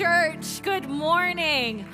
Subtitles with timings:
[0.00, 0.62] Church.
[0.62, 1.86] Good morning.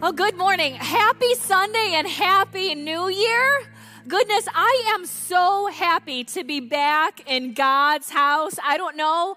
[0.00, 0.72] Oh, good morning.
[0.72, 3.60] Happy Sunday and Happy New Year.
[4.08, 8.58] Goodness, I am so happy to be back in God's house.
[8.64, 9.36] I don't know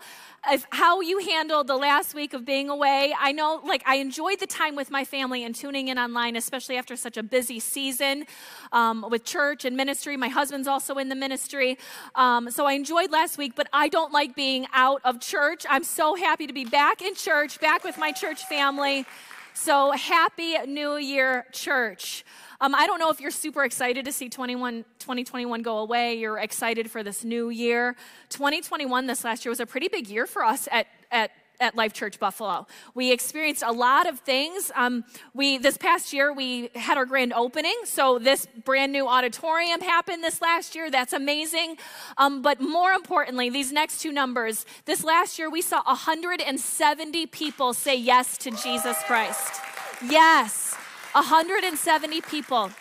[0.69, 3.13] how you handled the last week of being away.
[3.19, 6.77] I know, like, I enjoyed the time with my family and tuning in online, especially
[6.77, 8.25] after such a busy season
[8.71, 10.17] um, with church and ministry.
[10.17, 11.77] My husband's also in the ministry.
[12.15, 15.65] Um, so I enjoyed last week, but I don't like being out of church.
[15.69, 19.05] I'm so happy to be back in church, back with my church family.
[19.53, 22.23] So happy New Year, church.
[22.61, 26.15] Um, I don't know if you're super excited to see 21, 2021 go away.
[26.15, 27.95] You're excited for this new year.
[28.29, 31.93] 2021, this last year, was a pretty big year for us at, at at Life
[31.93, 32.67] Church Buffalo.
[32.93, 34.71] We experienced a lot of things.
[34.75, 39.81] Um, we this past year we had our grand opening, so this brand new auditorium
[39.81, 40.89] happened this last year.
[40.89, 41.77] That's amazing.
[42.17, 44.65] Um, but more importantly, these next two numbers.
[44.85, 49.61] This last year we saw 170 people say yes to Jesus Christ.
[50.07, 50.75] Yes.
[51.13, 52.71] 170 people.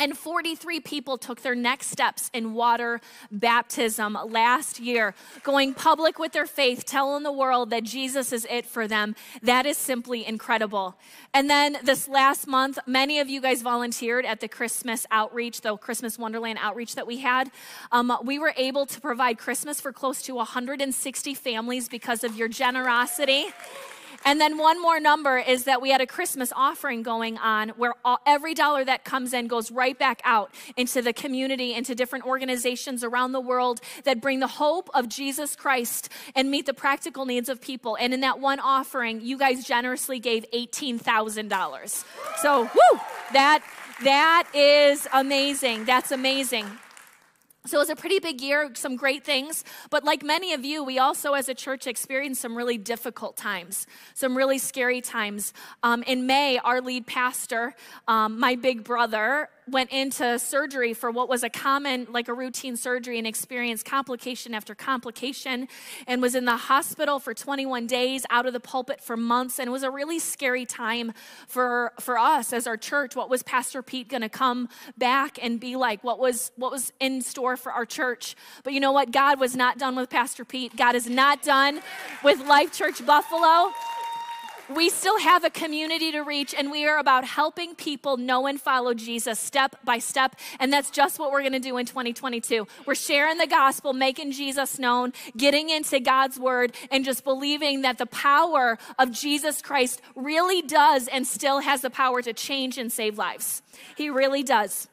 [0.00, 3.00] And 43 people took their next steps in water
[3.32, 8.64] baptism last year, going public with their faith, telling the world that Jesus is it
[8.64, 9.16] for them.
[9.42, 10.96] That is simply incredible.
[11.34, 15.76] And then this last month, many of you guys volunteered at the Christmas outreach, the
[15.76, 17.50] Christmas Wonderland outreach that we had.
[17.90, 22.48] Um, we were able to provide Christmas for close to 160 families because of your
[22.48, 23.46] generosity.
[24.28, 27.94] And then one more number is that we had a Christmas offering going on where
[28.04, 32.26] all, every dollar that comes in goes right back out into the community, into different
[32.26, 37.24] organizations around the world that bring the hope of Jesus Christ and meet the practical
[37.24, 37.96] needs of people.
[37.98, 42.04] And in that one offering, you guys generously gave $18,000.
[42.36, 43.00] So, whoo,
[43.32, 43.64] that,
[44.04, 45.86] that is amazing.
[45.86, 46.66] That's amazing.
[47.66, 49.64] So it was a pretty big year, some great things.
[49.90, 53.86] But like many of you, we also as a church experienced some really difficult times,
[54.14, 55.52] some really scary times.
[55.82, 57.74] Um, in May, our lead pastor,
[58.06, 62.76] um, my big brother, went into surgery for what was a common, like a routine
[62.76, 65.68] surgery, and experienced complication after complication,
[66.06, 69.68] and was in the hospital for 21 days, out of the pulpit for months, and
[69.68, 71.12] it was a really scary time
[71.46, 73.16] for for us as our church.
[73.16, 76.02] What was Pastor Pete going to come back and be like?
[76.04, 78.36] What was what was in store for our church?
[78.62, 79.10] But you know what?
[79.10, 80.76] God was not done with Pastor Pete.
[80.76, 81.80] God is not done
[82.22, 83.72] with Life Church Buffalo
[84.74, 88.60] we still have a community to reach, and we are about helping people know and
[88.60, 90.36] follow Jesus step by step.
[90.60, 92.66] And that's just what we're going to do in 2022.
[92.86, 97.98] We're sharing the gospel, making Jesus known, getting into God's word, and just believing that
[97.98, 102.92] the power of Jesus Christ really does and still has the power to change and
[102.92, 103.62] save lives.
[103.96, 104.88] He really does.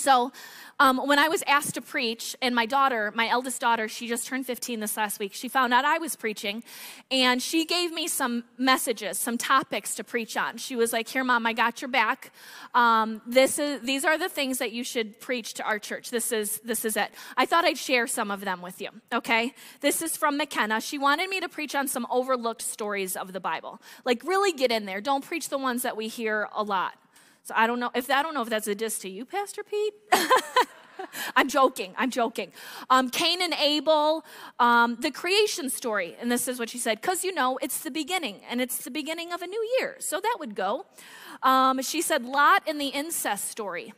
[0.00, 0.32] So,
[0.80, 4.26] um, when I was asked to preach, and my daughter, my eldest daughter, she just
[4.26, 6.64] turned 15 this last week, she found out I was preaching,
[7.10, 10.56] and she gave me some messages, some topics to preach on.
[10.56, 12.32] She was like, "Here, mom, I got your back.
[12.72, 16.10] Um, this is these are the things that you should preach to our church.
[16.10, 18.88] This is this is it." I thought I'd share some of them with you.
[19.12, 20.80] Okay, this is from McKenna.
[20.80, 24.72] She wanted me to preach on some overlooked stories of the Bible, like really get
[24.72, 25.02] in there.
[25.02, 26.94] Don't preach the ones that we hear a lot.
[27.42, 29.62] So I don't know if I don't know if that's a diss to you, Pastor
[29.62, 29.94] Pete.
[31.36, 31.94] I'm joking.
[31.96, 32.52] I'm joking.
[32.88, 34.24] Um, Cain and Abel,
[34.58, 37.90] um, the creation story, and this is what she said, because you know it's the
[37.90, 40.86] beginning, and it's the beginning of a new year, so that would go.
[41.42, 43.92] Um, she said Lot and the incest story.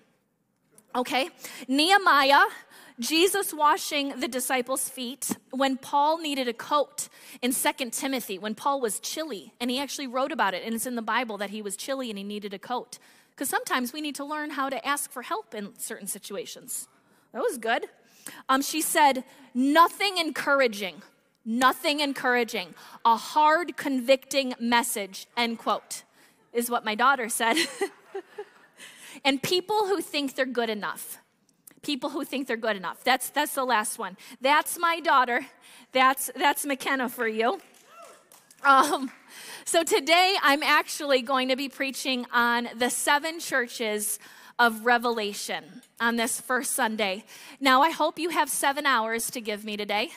[0.95, 1.31] Okay,
[1.69, 2.45] Nehemiah.
[3.01, 7.09] Jesus washing the disciples' feet when Paul needed a coat
[7.41, 10.87] in Second Timothy, when Paul was chilly, and he actually wrote about it, and it's
[10.87, 12.99] in the Bible that he was chilly and he needed a coat.
[13.35, 16.89] Because sometimes we need to learn how to ask for help in certain situations.
[17.33, 17.87] That was good.
[18.49, 21.03] Um, she said, nothing encouraging,
[21.45, 26.05] nothing encouraging, a hard, convicting message, end quote,
[26.53, 27.57] is what my daughter said.
[29.25, 31.19] and people who think they're good enough.
[31.83, 33.03] People who think they're good enough.
[33.03, 34.17] That's, that's the last one.
[34.41, 35.47] That's my daughter.
[35.91, 37.61] That's, that's McKenna for you.
[38.65, 39.11] Um,
[39.65, 44.21] so today I'm actually going to be preaching on the seven churches
[44.57, 45.65] of Revelation
[46.01, 47.25] on this first Sunday.
[47.59, 50.11] Now, I hope you have seven hours to give me today.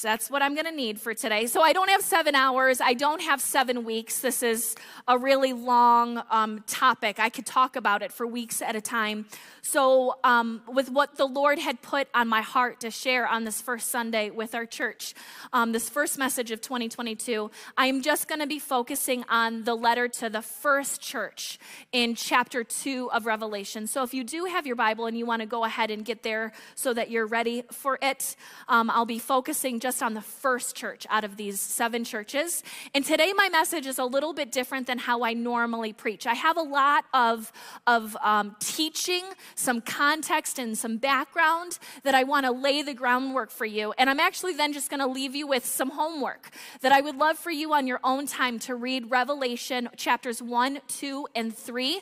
[0.00, 1.44] So that's what I'm going to need for today.
[1.44, 2.80] So I don't have seven hours.
[2.80, 4.20] I don't have seven weeks.
[4.20, 4.74] This is
[5.06, 7.20] a really long um, topic.
[7.20, 9.26] I could talk about it for weeks at a time.
[9.60, 13.60] So, um, with what the Lord had put on my heart to share on this
[13.60, 15.12] first Sunday with our church,
[15.52, 20.08] um, this first message of 2022, I'm just going to be focusing on the letter
[20.08, 21.58] to the first church
[21.92, 23.86] in chapter 2 of Revelation.
[23.86, 26.22] So, if you do have your Bible and you want to go ahead and get
[26.22, 28.36] there so that you're ready for it,
[28.66, 32.62] um, I'll be focusing just just on the first church out of these seven churches.
[32.94, 36.28] And today, my message is a little bit different than how I normally preach.
[36.28, 37.50] I have a lot of,
[37.88, 39.24] of um, teaching,
[39.56, 43.92] some context, and some background that I want to lay the groundwork for you.
[43.98, 46.50] And I'm actually then just going to leave you with some homework
[46.82, 50.82] that I would love for you on your own time to read Revelation chapters 1,
[50.86, 52.00] 2, and 3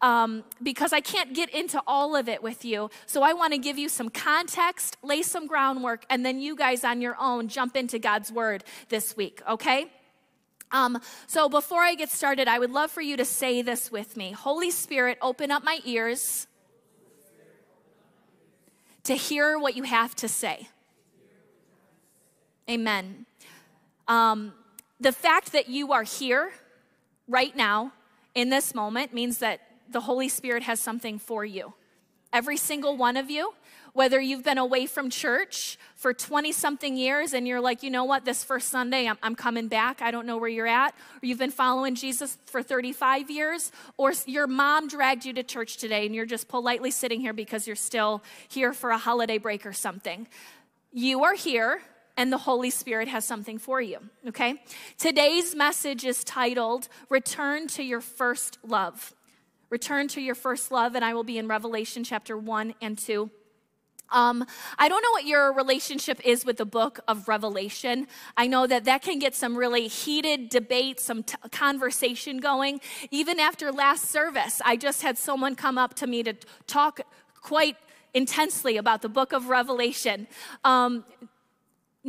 [0.00, 2.90] um, because I can't get into all of it with you.
[3.06, 6.84] So I want to give you some context, lay some groundwork, and then you guys
[6.84, 9.90] on your own jump into God's word this week, okay?
[10.70, 14.16] Um, so before I get started, I would love for you to say this with
[14.16, 16.46] me Holy Spirit, open up my ears
[19.04, 20.68] to hear what you have to say.
[22.68, 23.24] Amen.
[24.06, 24.52] Um,
[25.00, 26.50] the fact that you are here
[27.26, 27.92] right now
[28.34, 31.74] in this moment means that the Holy Spirit has something for you.
[32.32, 33.54] Every single one of you,
[33.94, 38.04] whether you've been away from church for 20 something years and you're like, you know
[38.04, 41.26] what, this first Sunday I'm, I'm, coming back, I don't know where you're at, or
[41.26, 46.04] you've been following Jesus for 35 years, or your mom dragged you to church today
[46.04, 49.72] and you're just politely sitting here because you're still here for a holiday break or
[49.72, 50.28] something.
[50.92, 51.80] You are here
[52.18, 54.60] and the Holy Spirit has something for you, okay?
[54.98, 59.14] Today's message is titled Return to Your First Love.
[59.70, 63.30] Return to your first love, and I will be in Revelation chapter 1 and 2.
[64.10, 64.46] Um,
[64.78, 68.06] I don't know what your relationship is with the book of Revelation.
[68.36, 72.80] I know that that can get some really heated debate, some t- conversation going.
[73.10, 76.32] Even after last service, I just had someone come up to me to
[76.66, 77.00] talk
[77.42, 77.76] quite
[78.14, 80.26] intensely about the book of Revelation.
[80.64, 81.04] Um,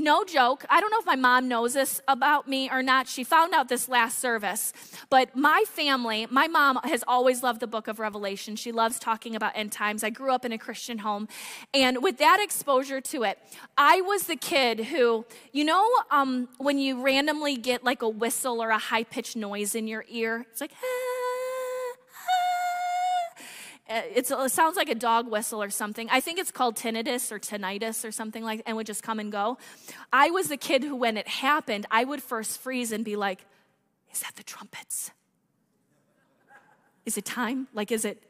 [0.03, 0.65] no joke.
[0.69, 3.07] I don't know if my mom knows this about me or not.
[3.07, 4.73] She found out this last service.
[5.09, 8.55] But my family, my mom has always loved the book of Revelation.
[8.55, 10.03] She loves talking about end times.
[10.03, 11.27] I grew up in a Christian home.
[11.73, 13.39] And with that exposure to it,
[13.77, 18.61] I was the kid who, you know, um, when you randomly get like a whistle
[18.61, 21.08] or a high pitched noise in your ear, it's like, ah
[23.89, 26.07] uh, it sounds like a dog whistle or something.
[26.11, 29.31] I think it's called tinnitus or tinnitus or something like and would just come and
[29.31, 29.57] go.
[30.13, 33.43] I was the kid who, when it happened, I would first freeze and be like,
[34.13, 35.11] is that the trumpets?
[37.05, 37.67] Is it time?
[37.73, 38.21] Like, is it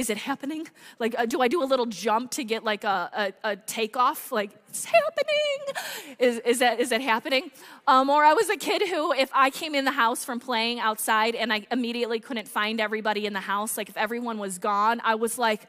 [0.00, 0.66] is it happening?
[0.98, 4.32] Like, uh, do I do a little jump to get like a, a, a takeoff?
[4.32, 6.16] Like, it's happening.
[6.18, 7.50] Is, is, that, is that happening?
[7.86, 10.80] Um, or I was a kid who, if I came in the house from playing
[10.80, 15.02] outside and I immediately couldn't find everybody in the house, like if everyone was gone,
[15.04, 15.68] I was like,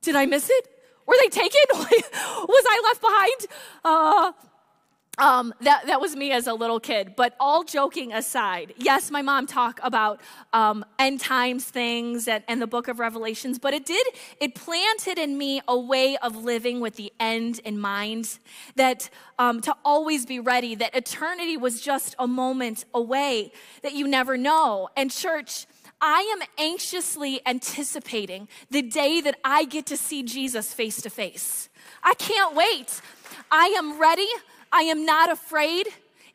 [0.00, 0.66] did I miss it?
[1.06, 1.60] Were they taken?
[1.74, 3.46] was I left behind?
[3.84, 4.32] Uh,
[5.18, 7.14] um, that, that was me as a little kid.
[7.16, 10.20] But all joking aside, yes, my mom talked about
[10.52, 14.06] um, end times things and, and the book of Revelations, but it did,
[14.40, 18.38] it planted in me a way of living with the end in mind,
[18.76, 24.06] that um, to always be ready, that eternity was just a moment away, that you
[24.06, 24.88] never know.
[24.96, 25.66] And, church,
[26.00, 31.68] I am anxiously anticipating the day that I get to see Jesus face to face.
[32.02, 33.00] I can't wait.
[33.50, 34.28] I am ready.
[34.72, 35.88] I am not afraid.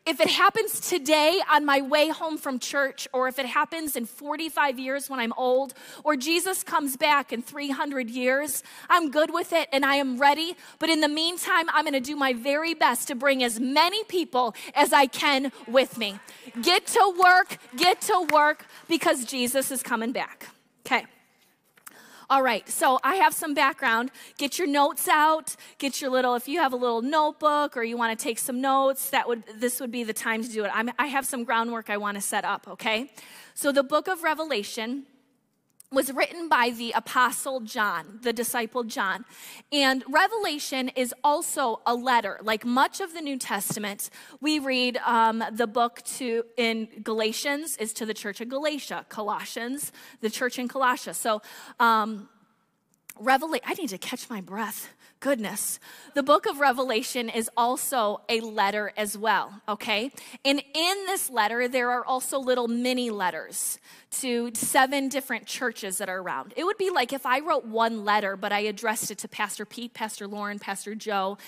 [0.06, 4.04] If it happens today on my way home from church, or if it happens in
[4.04, 5.72] 45 years when I'm old,
[6.04, 10.56] or Jesus comes back in 300 years, I'm good with it and I am ready.
[10.78, 14.54] But in the meantime, I'm gonna do my very best to bring as many people
[14.74, 16.18] as I can with me.
[16.60, 20.48] Get to work, get to work, because Jesus is coming back.
[20.84, 21.06] Okay.
[22.34, 24.10] All right, so I have some background.
[24.38, 25.54] Get your notes out.
[25.78, 28.60] Get your little, if you have a little notebook or you want to take some
[28.60, 30.70] notes, that would this would be the time to do it.
[30.74, 32.66] I'm, I have some groundwork I want to set up.
[32.66, 33.12] Okay,
[33.54, 35.04] so the book of Revelation
[35.94, 39.24] was written by the apostle John, the disciple John.
[39.72, 42.38] And Revelation is also a letter.
[42.42, 44.10] Like much of the New Testament,
[44.40, 49.92] we read um, the book to in Galatians is to the church of Galatia, Colossians,
[50.20, 51.14] the church in Colossia.
[51.14, 51.42] So,
[51.80, 52.28] um,
[53.18, 54.88] Revelation, I need to catch my breath
[55.24, 55.80] goodness.
[56.12, 60.10] The book of Revelation is also a letter as well, okay?
[60.44, 63.78] And in this letter, there are also little mini letters
[64.20, 66.52] to seven different churches that are around.
[66.58, 69.64] It would be like if I wrote one letter, but I addressed it to Pastor
[69.64, 71.38] Pete, Pastor Lauren, Pastor Joe,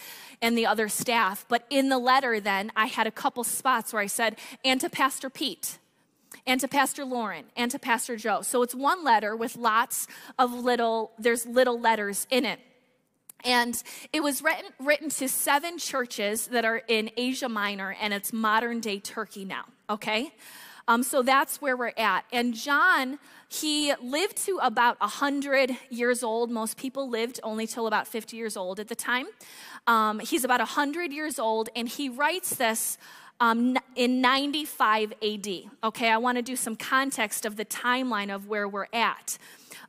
[0.41, 1.45] and the other staff.
[1.47, 4.89] But in the letter, then, I had a couple spots where I said, and to
[4.89, 5.77] Pastor Pete
[6.47, 8.41] and to Pastor Lauren and to Pastor Joe.
[8.41, 12.59] So it's one letter with lots of little, there's little letters in it.
[13.45, 13.81] And
[14.13, 18.81] it was written, written to seven churches that are in Asia Minor, and it's modern
[18.81, 20.33] day Turkey now, okay?
[20.89, 22.25] Um, so that's where we're at.
[22.33, 26.51] And John, he lived to about 100 years old.
[26.51, 29.27] Most people lived only till about 50 years old at the time.
[29.87, 32.99] Um, he's about 100 years old, and he writes this
[33.41, 35.49] um, in 95 AD.
[35.85, 39.39] Okay, I want to do some context of the timeline of where we're at.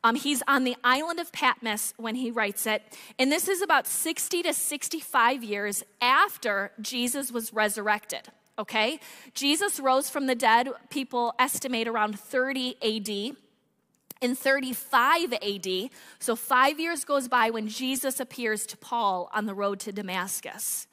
[0.03, 2.83] Um, he's on the island of Patmos when he writes it,
[3.17, 8.29] and this is about 60 to 65 years after Jesus was resurrected.
[8.59, 8.99] Okay,
[9.33, 13.37] Jesus rose from the dead, people estimate around 30 AD
[14.21, 15.89] in 35 AD,
[16.19, 20.87] so five years goes by when Jesus appears to Paul on the road to Damascus.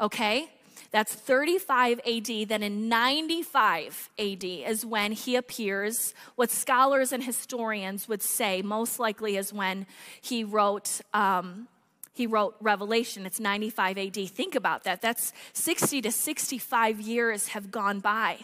[0.00, 0.48] Okay?
[0.90, 2.48] That's 35 AD.
[2.48, 8.98] Then in 95 AD is when he appears, what scholars and historians would say most
[8.98, 9.86] likely is when
[10.20, 11.00] he wrote.
[11.12, 11.68] Um,
[12.14, 13.26] he wrote Revelation.
[13.26, 14.28] It's 95 AD.
[14.30, 15.00] Think about that.
[15.00, 18.38] That's 60 to 65 years have gone by.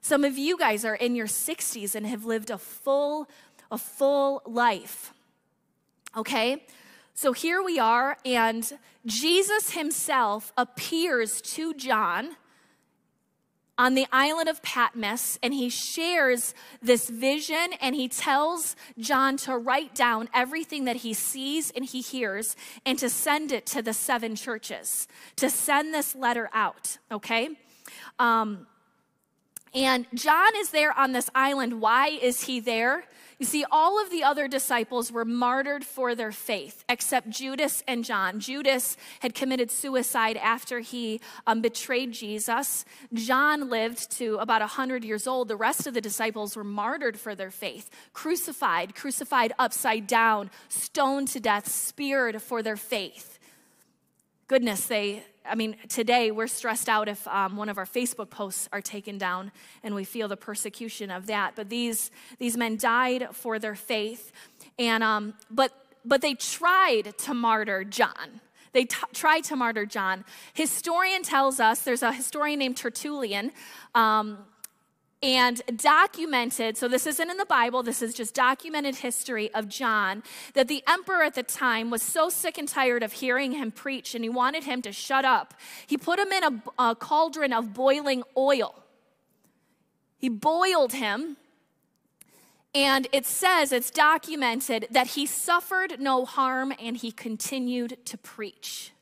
[0.00, 3.28] Some of you guys are in your 60s and have lived a full,
[3.70, 5.12] a full life.
[6.16, 6.62] Okay?
[7.20, 8.72] So here we are, and
[9.04, 12.36] Jesus himself appears to John
[13.76, 19.58] on the island of Patmos, and he shares this vision and he tells John to
[19.58, 22.54] write down everything that he sees and he hears
[22.86, 27.48] and to send it to the seven churches, to send this letter out, okay?
[28.20, 28.68] Um,
[29.74, 31.80] and John is there on this island.
[31.80, 33.02] Why is he there?
[33.38, 38.04] You see, all of the other disciples were martyred for their faith, except Judas and
[38.04, 38.40] John.
[38.40, 42.84] Judas had committed suicide after he um, betrayed Jesus.
[43.14, 45.46] John lived to about 100 years old.
[45.46, 51.28] The rest of the disciples were martyred for their faith, crucified, crucified upside down, stoned
[51.28, 53.37] to death, speared for their faith.
[54.48, 58.68] Goodness, they I mean, today we're stressed out if um, one of our Facebook posts
[58.72, 59.50] are taken down
[59.82, 61.54] and we feel the persecution of that.
[61.56, 64.30] But these, these men died for their faith.
[64.78, 65.72] And, um, but,
[66.04, 68.40] but they tried to martyr John.
[68.72, 70.24] They t- tried to martyr John.
[70.52, 73.52] Historian tells us, there's a historian named Tertullian.
[73.94, 74.38] Um,
[75.22, 80.22] and documented, so this isn't in the Bible, this is just documented history of John,
[80.54, 84.14] that the emperor at the time was so sick and tired of hearing him preach
[84.14, 85.54] and he wanted him to shut up.
[85.86, 88.84] He put him in a, a cauldron of boiling oil.
[90.18, 91.36] He boiled him,
[92.74, 98.92] and it says, it's documented, that he suffered no harm and he continued to preach.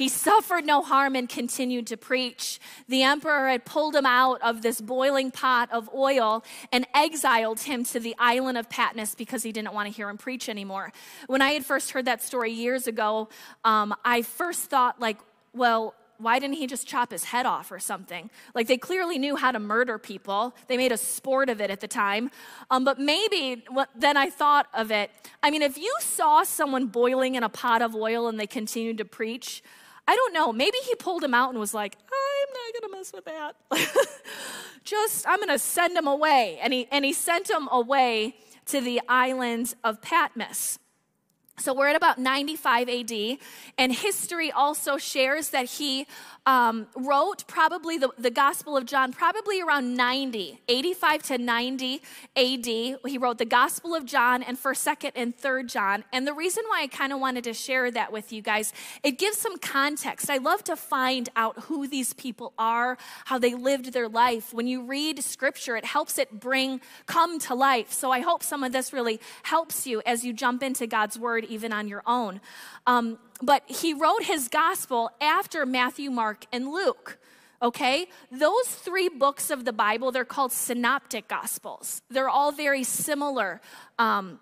[0.00, 2.58] He suffered no harm and continued to preach.
[2.88, 6.42] The emperor had pulled him out of this boiling pot of oil
[6.72, 10.16] and exiled him to the island of Patmos because he didn't want to hear him
[10.16, 10.90] preach anymore.
[11.26, 13.28] When I had first heard that story years ago,
[13.62, 15.18] um, I first thought, like,
[15.52, 18.30] well, why didn't he just chop his head off or something?
[18.54, 20.54] Like they clearly knew how to murder people.
[20.68, 22.30] They made a sport of it at the time.
[22.70, 25.10] Um, but maybe what, then I thought of it.
[25.42, 28.96] I mean, if you saw someone boiling in a pot of oil and they continued
[28.96, 29.62] to preach,
[30.06, 30.52] I don't know.
[30.52, 34.16] Maybe he pulled him out and was like, I'm not going to mess with that.
[34.84, 36.58] Just, I'm going to send him away.
[36.62, 40.78] And he, and he sent him away to the islands of Patmos.
[41.60, 43.38] So we're at about 95 AD,
[43.76, 46.06] and history also shares that he
[46.46, 52.02] um, wrote probably the, the Gospel of John probably around 90, 85 to 90
[52.34, 52.64] AD.
[52.64, 56.04] He wrote the Gospel of John and 1st, 2nd, and 3rd John.
[56.14, 59.18] And the reason why I kind of wanted to share that with you guys, it
[59.18, 60.30] gives some context.
[60.30, 64.54] I love to find out who these people are, how they lived their life.
[64.54, 67.92] When you read scripture, it helps it bring, come to life.
[67.92, 71.44] So I hope some of this really helps you as you jump into God's word
[71.50, 72.40] even on your own.
[72.86, 77.18] Um, but he wrote his gospel after Matthew, Mark, and Luke.
[77.62, 78.06] Okay?
[78.30, 82.02] Those three books of the Bible, they're called synoptic gospels.
[82.08, 83.60] They're all very similar.
[83.98, 84.40] Um,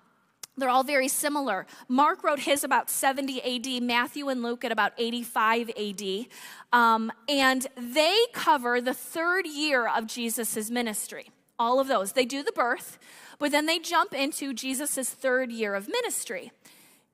[0.59, 1.67] they're all very similar.
[1.87, 6.27] Mark wrote his about 70 AD, Matthew and Luke at about 85 AD.
[6.73, 11.31] Um, and they cover the third year of Jesus' ministry.
[11.61, 12.13] All of those.
[12.13, 12.99] They do the birth,
[13.39, 16.53] but then they jump into Jesus' third year of ministry.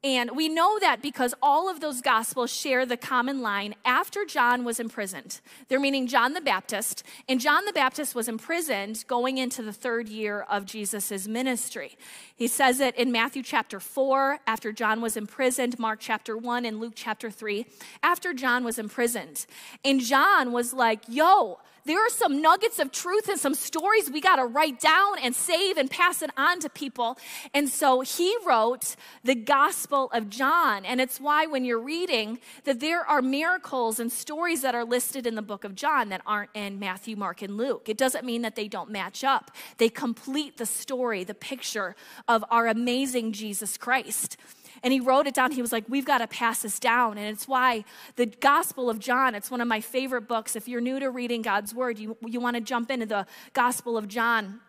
[0.05, 4.63] And we know that because all of those gospels share the common line after John
[4.63, 5.41] was imprisoned.
[5.69, 7.03] They're meaning John the Baptist.
[7.27, 11.97] And John the Baptist was imprisoned going into the third year of Jesus' ministry.
[12.37, 16.81] He says it in Matthew chapter 4, after John was imprisoned, Mark chapter 1, and
[16.81, 17.65] Luke chapter 3,
[18.03, 19.47] after John was imprisoned.
[19.87, 24.21] And John was like, yo, there are some nuggets of truth and some stories we
[24.21, 27.19] got to write down and save and pass it on to people.
[27.53, 30.85] And so he wrote the Gospel of John.
[30.85, 35.27] And it's why when you're reading that there are miracles and stories that are listed
[35.27, 37.89] in the book of John that aren't in Matthew, Mark, and Luke.
[37.89, 41.97] It doesn't mean that they don't match up, they complete the story, the picture
[42.29, 44.37] of our amazing Jesus Christ
[44.85, 45.51] and he wrote it down.
[45.51, 47.19] He was like, We've got to pass this down.
[47.19, 50.55] And it's why the Gospel of John, it's one of my favorite books.
[50.55, 53.97] If you're new to reading God's Word, you, you want to jump into the Gospel
[53.97, 54.61] of John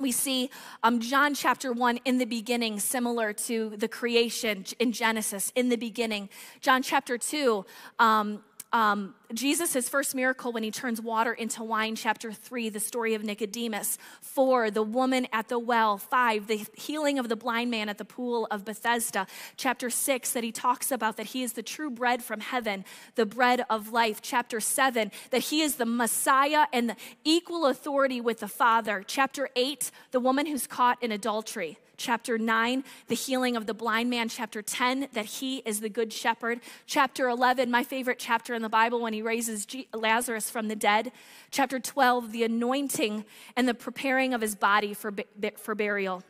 [0.00, 0.50] we see
[0.82, 5.76] um, John chapter 1 in the beginning, similar to the creation in Genesis, in the
[5.76, 6.28] beginning.
[6.60, 7.64] John chapter 2,
[8.00, 8.42] um,
[8.72, 13.24] um, Jesus' first miracle when he turns water into wine, chapter 3, the story of
[13.24, 13.96] Nicodemus.
[14.20, 15.96] 4, the woman at the well.
[15.96, 19.26] 5, the healing of the blind man at the pool of Bethesda.
[19.56, 23.26] Chapter 6, that he talks about that he is the true bread from heaven, the
[23.26, 24.20] bread of life.
[24.20, 29.02] Chapter 7, that he is the Messiah and the equal authority with the Father.
[29.06, 34.10] Chapter 8, the woman who's caught in adultery chapter 9, the healing of the blind
[34.10, 38.62] man, chapter 10, that he is the good shepherd, chapter 11, my favorite chapter in
[38.62, 41.12] the Bible when he raises Lazarus from the dead,
[41.50, 43.24] chapter 12, the anointing
[43.56, 45.12] and the preparing of his body for,
[45.56, 46.22] for burial,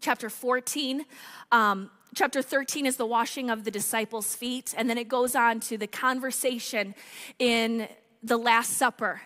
[0.00, 1.04] chapter 14,
[1.52, 5.60] um, chapter 13 is the washing of the disciples' feet, and then it goes on
[5.60, 6.94] to the conversation
[7.38, 7.88] in
[8.22, 9.22] the Last Supper.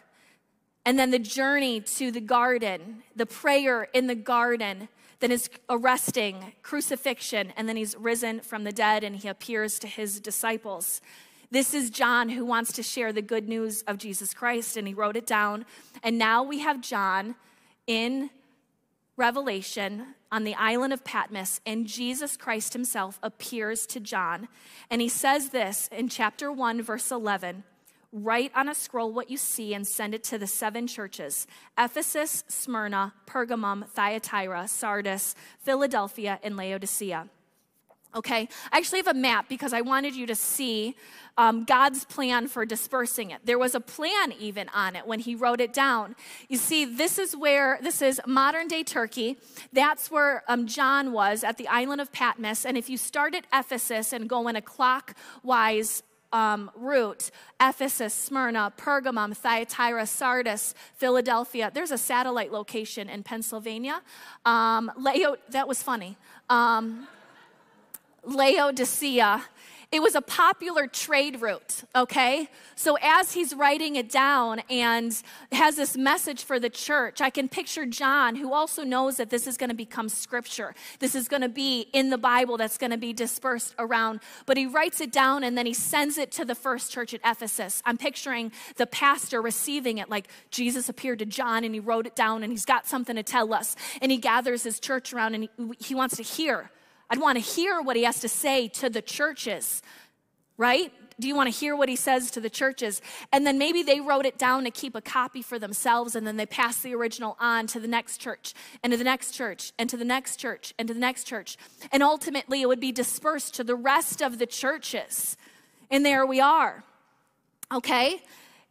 [0.85, 6.53] And then the journey to the garden, the prayer in the garden, then his arresting,
[6.63, 11.01] crucifixion, and then he's risen from the dead and he appears to his disciples.
[11.51, 14.95] This is John who wants to share the good news of Jesus Christ, and he
[14.95, 15.65] wrote it down.
[16.03, 17.37] And now we have John
[17.87, 18.31] in
[19.17, 24.49] Revelation on the island of Patmos, and Jesus Christ himself appears to John.
[24.91, 27.65] And he says this in chapter 1, verse 11
[28.13, 31.47] Write on a scroll what you see and send it to the seven churches
[31.79, 37.29] Ephesus, Smyrna, Pergamum, Thyatira, Sardis, Philadelphia, and Laodicea.
[38.17, 40.97] Okay, I actually have a map because I wanted you to see
[41.37, 43.45] um, God's plan for dispersing it.
[43.45, 46.17] There was a plan even on it when he wrote it down.
[46.49, 49.37] You see, this is where, this is modern day Turkey.
[49.71, 52.65] That's where um, John was at the island of Patmos.
[52.65, 57.31] And if you start at Ephesus and go in a clockwise um, route
[57.61, 61.71] Ephesus, Smyrna, Pergamum, Thyatira, Sardis, Philadelphia.
[61.73, 64.03] There's a satellite location in Pennsylvania.
[64.45, 64.91] Um,
[65.51, 66.17] that was funny.
[66.51, 67.07] Um,
[68.27, 69.45] Laodicea
[69.93, 72.49] it was a popular trade route, okay?
[72.75, 75.17] So as he's writing it down and
[75.53, 79.47] has this message for the church, I can picture John, who also knows that this
[79.47, 80.75] is going to become scripture.
[80.99, 84.21] This is going to be in the Bible that's going to be dispersed around.
[84.45, 87.21] But he writes it down and then he sends it to the first church at
[87.25, 87.81] Ephesus.
[87.85, 92.17] I'm picturing the pastor receiving it like Jesus appeared to John and he wrote it
[92.17, 93.77] down and he's got something to tell us.
[94.03, 96.73] And he gathers his church around and he, he wants to hear
[97.11, 99.83] I'd want to hear what he has to say to the churches,
[100.57, 100.93] right?
[101.19, 103.01] Do you want to hear what he says to the churches?
[103.33, 106.37] And then maybe they wrote it down to keep a copy for themselves, and then
[106.37, 109.89] they pass the original on to the next church, and to the next church, and
[109.89, 111.57] to the next church, and to the next church.
[111.91, 115.37] And ultimately, it would be dispersed to the rest of the churches.
[115.91, 116.85] And there we are.
[117.73, 118.23] Okay?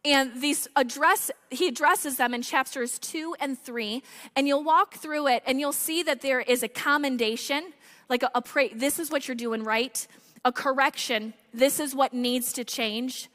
[0.06, 4.04] and these address he addresses them in chapters 2 and 3
[4.36, 7.74] and you'll walk through it and you'll see that there is a commendation
[8.10, 10.08] like a, a pray, this is what you're doing right,
[10.44, 13.30] a correction, this is what needs to change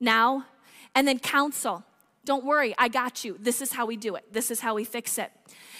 [0.00, 0.44] now,
[0.94, 1.84] and then counsel.
[2.28, 3.38] Don't worry, I got you.
[3.40, 4.34] This is how we do it.
[4.34, 5.32] This is how we fix it.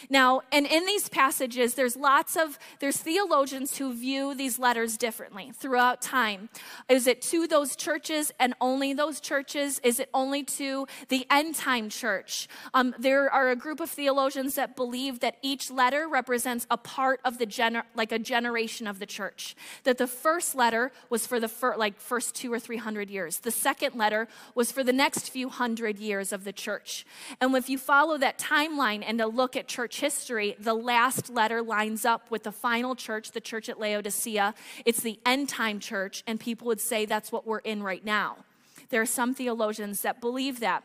[0.08, 5.52] Now, and in these passages, there's lots of, there's theologians who view these letters differently
[5.54, 6.48] throughout time.
[6.88, 9.78] Is it to those churches and only those churches?
[9.84, 12.48] Is it only to the end time church?
[12.72, 17.20] Um, there are a group of theologians that believe that each letter represents a part
[17.26, 19.54] of the gener, like a generation of the church.
[19.84, 23.40] That the first letter was for the fir- like first two or three hundred years.
[23.40, 27.04] The second letter was for the next few hundred years of the church.
[27.40, 31.30] And if you follow that timeline and to look at church church history, the last
[31.30, 34.54] letter lines up with the final church, the church at Laodicea.
[34.84, 38.36] It's the end time church, and people would say that's what we're in right now.
[38.90, 40.84] There are some theologians that believe that.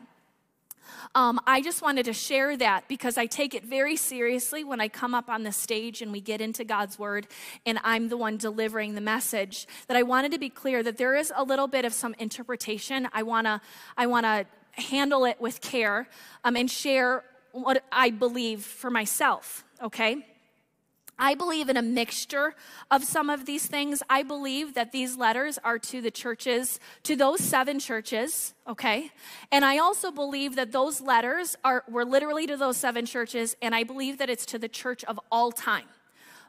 [1.14, 4.88] Um, I just wanted to share that because I take it very seriously when I
[4.88, 7.26] come up on the stage and we get into God's Word
[7.66, 9.66] and I'm the one delivering the message.
[9.88, 13.08] That I wanted to be clear that there is a little bit of some interpretation.
[13.12, 13.60] I wanna,
[13.96, 16.08] I wanna handle it with care
[16.44, 20.26] um, and share what I believe for myself, okay?
[21.18, 22.54] I believe in a mixture
[22.90, 24.02] of some of these things.
[24.10, 29.10] I believe that these letters are to the churches, to those seven churches, okay?
[29.52, 33.74] And I also believe that those letters are were literally to those seven churches, and
[33.74, 35.86] I believe that it's to the church of all time.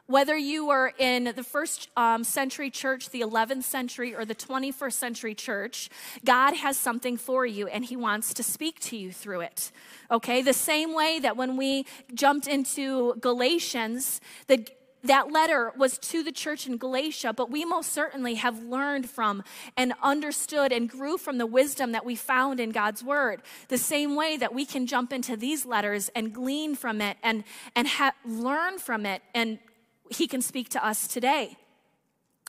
[0.08, 4.92] Whether you were in the first um, century church, the 11th century, or the 21st
[4.92, 5.90] century church,
[6.24, 9.72] God has something for you and He wants to speak to you through it.
[10.08, 10.42] Okay?
[10.42, 14.66] The same way that when we jumped into Galatians, the
[15.02, 19.44] that letter was to the church in Galatia, but we most certainly have learned from
[19.76, 23.42] and understood and grew from the wisdom that we found in God's word.
[23.68, 27.44] The same way that we can jump into these letters and glean from it and,
[27.76, 29.58] and ha- learn from it and
[30.10, 31.56] he can speak to us today.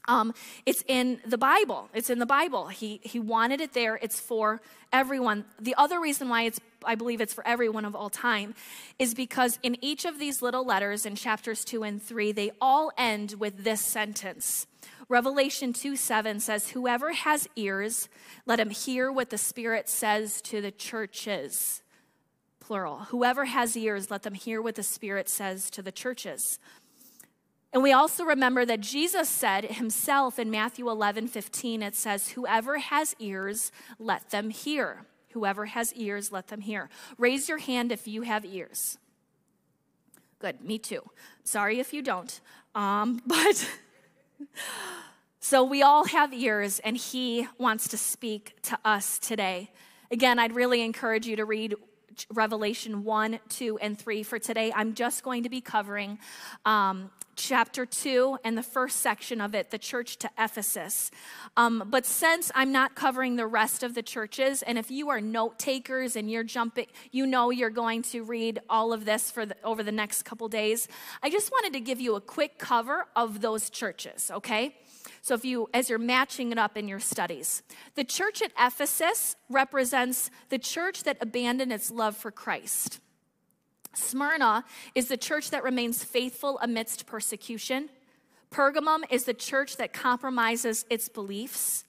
[0.08, 0.34] Um,
[0.66, 1.90] it's in the Bible.
[1.94, 2.68] It's in the Bible.
[2.68, 4.00] He, he wanted it there.
[4.02, 4.62] It's for
[4.94, 5.44] everyone.
[5.60, 8.56] The other reason why it's, I believe it's for everyone of all time
[8.98, 12.92] is because in each of these little letters in chapters two and three, they all
[12.98, 14.66] end with this sentence.
[15.10, 18.08] Revelation 2 7 says, Whoever has ears,
[18.46, 21.82] let him hear what the Spirit says to the churches.
[22.60, 23.00] Plural.
[23.10, 26.60] Whoever has ears, let them hear what the Spirit says to the churches.
[27.74, 32.80] And we also remember that Jesus said himself in Matthew 11 15, it says, Whoever
[32.80, 35.06] has ears, let them hear.
[35.32, 36.90] Whoever has ears, let them hear.
[37.18, 38.98] Raise your hand if you have ears.
[40.40, 41.02] Good, me too.
[41.44, 42.40] Sorry if you don't.
[42.74, 43.70] Um, but
[45.40, 49.72] so we all have ears, and he wants to speak to us today.
[50.10, 51.76] Again, I'd really encourage you to read
[52.32, 54.72] Revelation 1, 2, and 3 for today.
[54.76, 56.18] I'm just going to be covering
[56.66, 61.10] um, chapter 2 and the first section of it, the church to Ephesus.
[61.56, 65.22] Um, but since I'm not covering the rest of the churches, and if you are
[65.22, 69.46] note takers and you're jumping, you know you're going to read all of this for
[69.46, 70.88] the, over the next couple days,
[71.24, 74.76] I just wanted to give you a quick cover of those churches, okay?
[75.22, 77.64] So if you as you're matching it up in your studies.
[77.96, 83.00] The church at Ephesus represents the church that abandoned its love for Christ.
[83.98, 84.64] Smyrna
[84.96, 87.90] is the church that remains faithful amidst persecution.
[88.52, 91.84] Pergamum is the church that compromises its beliefs.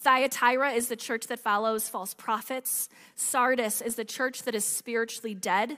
[0.00, 2.88] Thyatira is the church that follows false prophets.
[3.16, 5.76] Sardis is the church that is spiritually dead.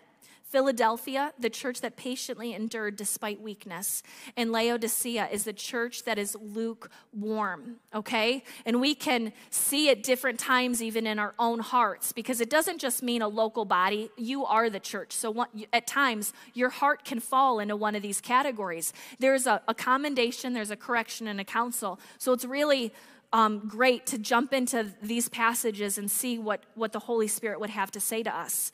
[0.52, 4.02] Philadelphia, the church that patiently endured despite weakness.
[4.36, 8.44] And Laodicea is the church that is lukewarm, okay?
[8.66, 12.82] And we can see at different times, even in our own hearts, because it doesn't
[12.82, 14.10] just mean a local body.
[14.18, 15.12] You are the church.
[15.12, 18.92] So at times, your heart can fall into one of these categories.
[19.18, 21.98] There's a, a commendation, there's a correction, and a counsel.
[22.18, 22.92] So it's really
[23.32, 27.70] um, great to jump into these passages and see what, what the Holy Spirit would
[27.70, 28.70] have to say to us.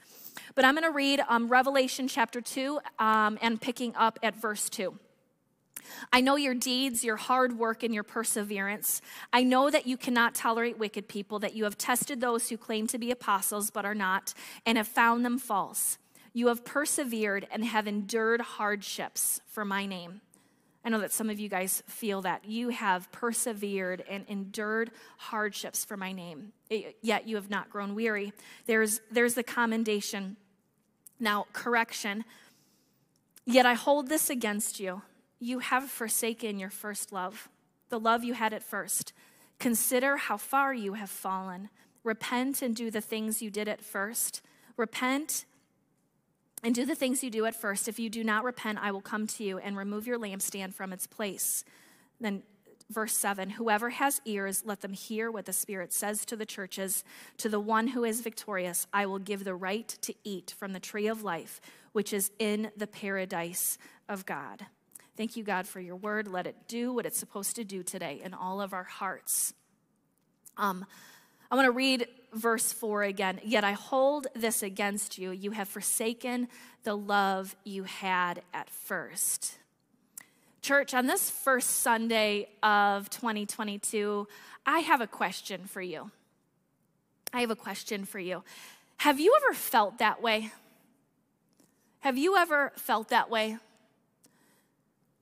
[0.55, 4.69] But I'm going to read um, Revelation chapter 2 um, and picking up at verse
[4.69, 4.99] 2.
[6.13, 9.01] I know your deeds, your hard work, and your perseverance.
[9.33, 12.87] I know that you cannot tolerate wicked people, that you have tested those who claim
[12.89, 14.35] to be apostles but are not,
[14.67, 15.99] and have found them false.
[16.33, 20.21] You have persevered and have endured hardships for my name.
[20.89, 22.47] I know that some of you guys feel that.
[22.47, 26.55] You have persevered and endured hardships for my name,
[27.03, 28.33] yet you have not grown weary.
[28.65, 30.39] There's, there's the commendation.
[31.21, 32.25] Now, correction.
[33.45, 35.03] Yet I hold this against you.
[35.39, 37.51] You have forsaken your first love,
[37.91, 39.13] the love you had at first.
[39.59, 41.69] Consider how far you have fallen.
[42.03, 44.41] Repent and do the things you did at first.
[44.79, 45.45] Repent
[46.63, 47.89] and do the things you do at first.
[47.89, 50.93] If you do not repent, I will come to you and remove your lampstand from
[50.93, 51.65] its place.
[52.21, 52.43] Then,
[52.91, 57.05] verse 7 Whoever has ears, let them hear what the Spirit says to the churches.
[57.39, 60.81] To the one who is victorious, I will give the right to eat from the
[60.81, 61.61] tree of life,
[61.93, 64.67] which is in the paradise of God.
[65.17, 66.29] Thank you, God, for your word.
[66.29, 69.53] Let it do what it's supposed to do today in all of our hearts.
[70.57, 70.85] Um,
[71.51, 73.41] I want to read verse 4 again.
[73.45, 75.31] Yet I hold this against you.
[75.31, 76.49] You have forsaken
[76.85, 79.59] the love you had at first.
[80.63, 84.27] Church, on this first Sunday of 2022,
[84.67, 86.11] I have a question for you.
[87.33, 88.43] I have a question for you.
[88.99, 90.51] Have you ever felt that way?
[92.01, 93.57] Have you ever felt that way?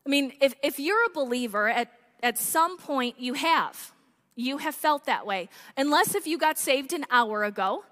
[0.04, 1.92] I mean, if, if you're a believer, at,
[2.22, 3.92] at some point you have.
[4.36, 5.48] You have felt that way.
[5.76, 7.84] Unless if you got saved an hour ago,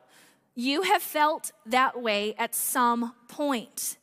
[0.54, 3.96] you have felt that way at some point.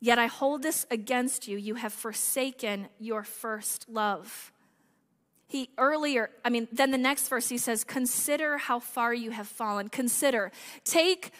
[0.00, 1.56] Yet I hold this against you.
[1.56, 4.52] You have forsaken your first love.
[5.48, 9.48] He earlier, I mean, then the next verse he says, Consider how far you have
[9.48, 9.88] fallen.
[9.88, 10.52] Consider,
[10.84, 11.32] take,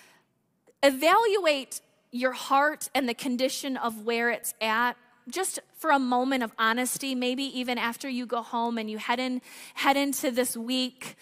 [0.82, 4.96] evaluate your heart and the condition of where it's at
[5.28, 9.20] just for a moment of honesty maybe even after you go home and you head
[9.20, 9.40] in
[9.74, 11.16] head into this week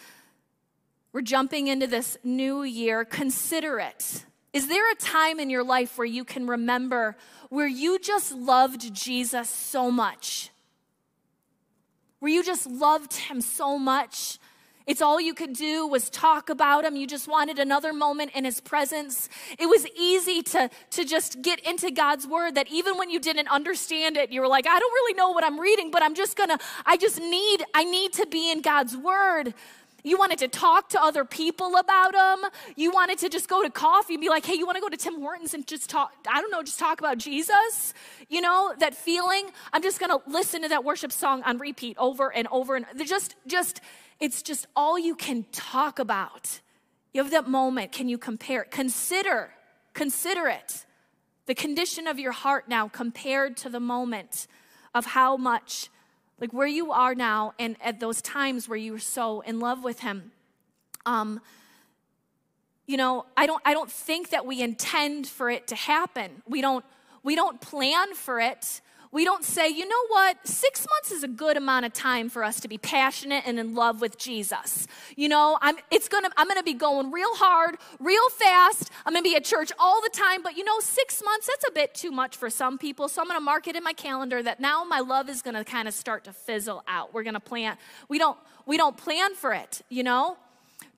[1.17, 4.27] we're jumping into this new year consider it.
[4.53, 7.17] Is there a time in your life where you can remember
[7.49, 10.51] where you just loved Jesus so much?
[12.19, 14.39] Where you just loved him so much
[14.87, 16.95] it's all you could do was talk about him.
[16.95, 19.29] You just wanted another moment in his presence.
[19.59, 23.49] It was easy to, to just get into God's word that even when you didn't
[23.49, 26.37] understand it, you were like, I don't really know what I'm reading, but I'm just
[26.37, 29.55] gonna, I just need, I need to be in God's word.
[30.05, 32.49] You wanted to talk to other people about him.
[32.77, 34.89] You wanted to just go to coffee and be like, hey, you want to go
[34.89, 37.93] to Tim Hortons and just talk, I don't know, just talk about Jesus?
[38.29, 39.51] You know, that feeling?
[39.73, 43.35] I'm just to listen to that worship song on repeat over and over and just,
[43.49, 43.81] just,
[44.21, 46.61] it's just all you can talk about.
[47.13, 47.93] You have that moment.
[47.93, 48.65] Can you compare?
[48.65, 49.51] Consider,
[49.95, 50.85] consider it.
[51.47, 54.47] The condition of your heart now compared to the moment
[54.95, 55.89] of how much,
[56.41, 59.85] like where you are now, and at those times where you were so in love
[59.85, 60.33] with Him.
[61.05, 61.41] Um,
[62.87, 66.43] you know, I don't, I don't think that we intend for it to happen.
[66.49, 66.85] We don't,
[67.23, 68.81] we don't plan for it.
[69.17, 72.45] We don't say, you know what, six months is a good amount of time for
[72.45, 74.87] us to be passionate and in love with Jesus.
[75.17, 78.91] You know, I'm it's gonna I'm gonna be going real hard, real fast.
[79.07, 81.73] I'm gonna be at church all the time, but you know, six months, that's a
[81.73, 83.09] bit too much for some people.
[83.09, 85.89] So I'm gonna mark it in my calendar that now my love is gonna kind
[85.89, 87.15] of start to fizzle out.
[87.15, 87.79] We're gonna plan.
[88.11, 90.37] We don't we don't plan for it, you know?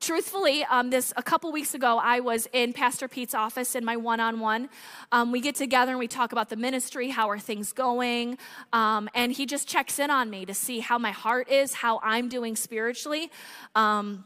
[0.00, 3.96] Truthfully, um, this a couple weeks ago, I was in Pastor Pete's office in my
[3.96, 4.68] one-on-one.
[5.12, 8.38] Um, we get together and we talk about the ministry, how are things going,
[8.72, 12.00] um, and he just checks in on me to see how my heart is, how
[12.02, 13.30] I'm doing spiritually.
[13.74, 14.24] Um,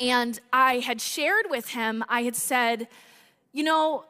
[0.00, 2.88] and I had shared with him, I had said,
[3.52, 4.04] you know,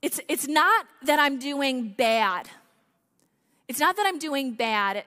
[0.00, 2.48] it's it's not that I'm doing bad.
[3.68, 5.04] It's not that I'm doing bad.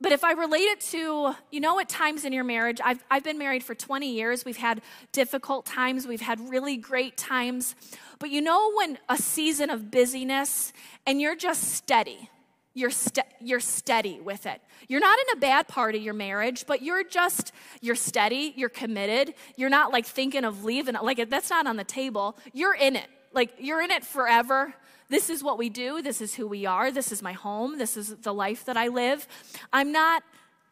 [0.00, 3.22] But if I relate it to, you know, at times in your marriage, I've, I've
[3.22, 4.44] been married for 20 years.
[4.44, 4.80] We've had
[5.12, 7.74] difficult times, we've had really great times.
[8.18, 10.72] But you know, when a season of busyness
[11.06, 12.30] and you're just steady,
[12.72, 12.92] you're,
[13.40, 14.62] you're steady with it.
[14.88, 18.68] You're not in a bad part of your marriage, but you're just, you're steady, you're
[18.68, 19.34] committed.
[19.56, 22.38] You're not like thinking of leaving, like that's not on the table.
[22.52, 23.06] You're in it.
[23.32, 24.74] Like you're in it forever.
[25.10, 26.00] This is what we do.
[26.00, 26.90] This is who we are.
[26.90, 27.78] This is my home.
[27.78, 29.26] This is the life that I live.
[29.72, 30.22] I'm not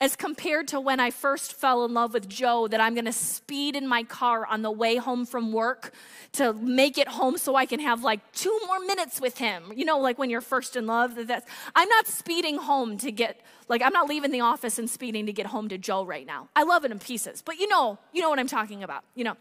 [0.01, 3.75] as compared to when I first fell in love with Joe, that I'm gonna speed
[3.75, 5.93] in my car on the way home from work
[6.33, 9.73] to make it home so I can have like two more minutes with him.
[9.75, 13.41] You know, like when you're first in love, that's, I'm not speeding home to get,
[13.69, 16.49] like, I'm not leaving the office and speeding to get home to Joe right now.
[16.55, 19.25] I love it in pieces, but you know, you know what I'm talking about, you
[19.25, 19.37] know.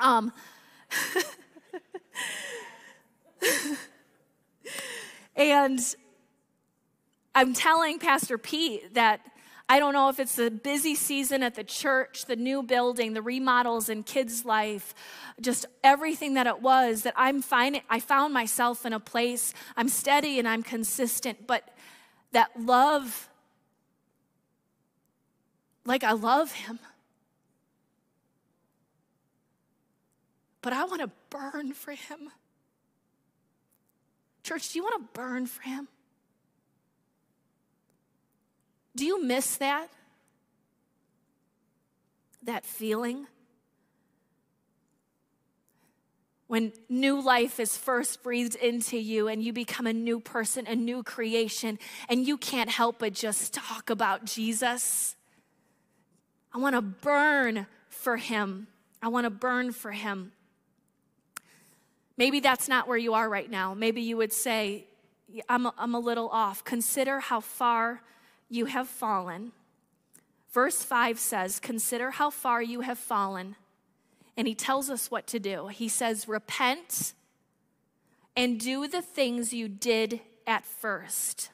[0.00, 0.32] Um,
[5.36, 5.80] And
[7.34, 9.20] I'm telling Pastor Pete that
[9.70, 13.20] I don't know if it's the busy season at the church, the new building, the
[13.20, 14.94] remodels in kids' life,
[15.42, 19.90] just everything that it was, that I'm finding, I found myself in a place, I'm
[19.90, 21.68] steady and I'm consistent, but
[22.32, 23.28] that love,
[25.84, 26.78] like I love him.
[30.62, 32.30] But I want to burn for him.
[34.48, 35.88] Church, do you want to burn for Him?
[38.96, 39.88] Do you miss that?
[42.44, 43.26] That feeling?
[46.46, 50.74] When new life is first breathed into you and you become a new person, a
[50.74, 55.14] new creation, and you can't help but just talk about Jesus.
[56.54, 58.68] I want to burn for Him.
[59.02, 60.32] I want to burn for Him.
[62.18, 63.74] Maybe that's not where you are right now.
[63.74, 64.86] Maybe you would say,
[65.48, 66.64] I'm a, I'm a little off.
[66.64, 68.02] Consider how far
[68.50, 69.52] you have fallen.
[70.52, 73.54] Verse 5 says, Consider how far you have fallen.
[74.36, 75.68] And he tells us what to do.
[75.68, 77.14] He says, Repent
[78.34, 81.50] and do the things you did at first.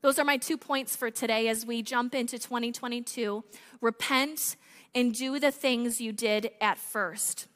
[0.00, 3.44] Those are my two points for today as we jump into 2022.
[3.80, 4.56] Repent
[4.94, 7.46] and do the things you did at first.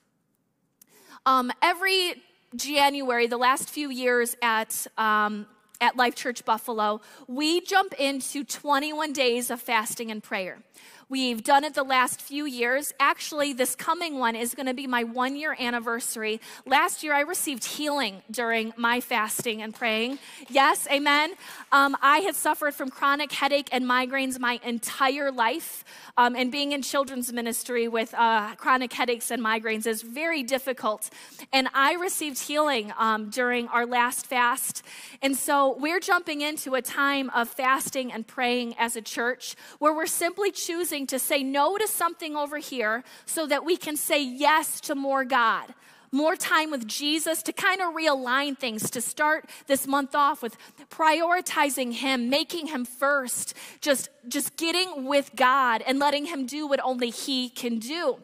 [1.27, 2.23] Um, every
[2.55, 5.47] January, the last few years at um,
[5.81, 10.63] at Life Church Buffalo, we jump into 21 days of fasting and prayer.
[11.09, 12.93] We've done it the last few years.
[12.99, 16.41] Actually, this coming one is going to be my one year anniversary.
[16.67, 20.19] Last year, I received healing during my fasting and praying.
[20.49, 21.35] Yes, amen.
[21.71, 25.85] Um, I had suffered from chronic headache and migraines my entire life.
[26.17, 31.09] Um, and being in children's ministry with uh, chronic headaches and migraines is very difficult.
[31.53, 34.83] And I received healing um, during our last fast.
[35.23, 39.95] And so we're jumping into a time of fasting and praying as a church where
[39.95, 44.23] we're simply choosing to say no to something over here so that we can say
[44.23, 45.75] yes to more God
[46.13, 50.57] more time with Jesus to kind of realign things, to start this month off with
[50.89, 56.81] prioritizing Him, making Him first, just, just getting with God and letting Him do what
[56.83, 58.19] only He can do.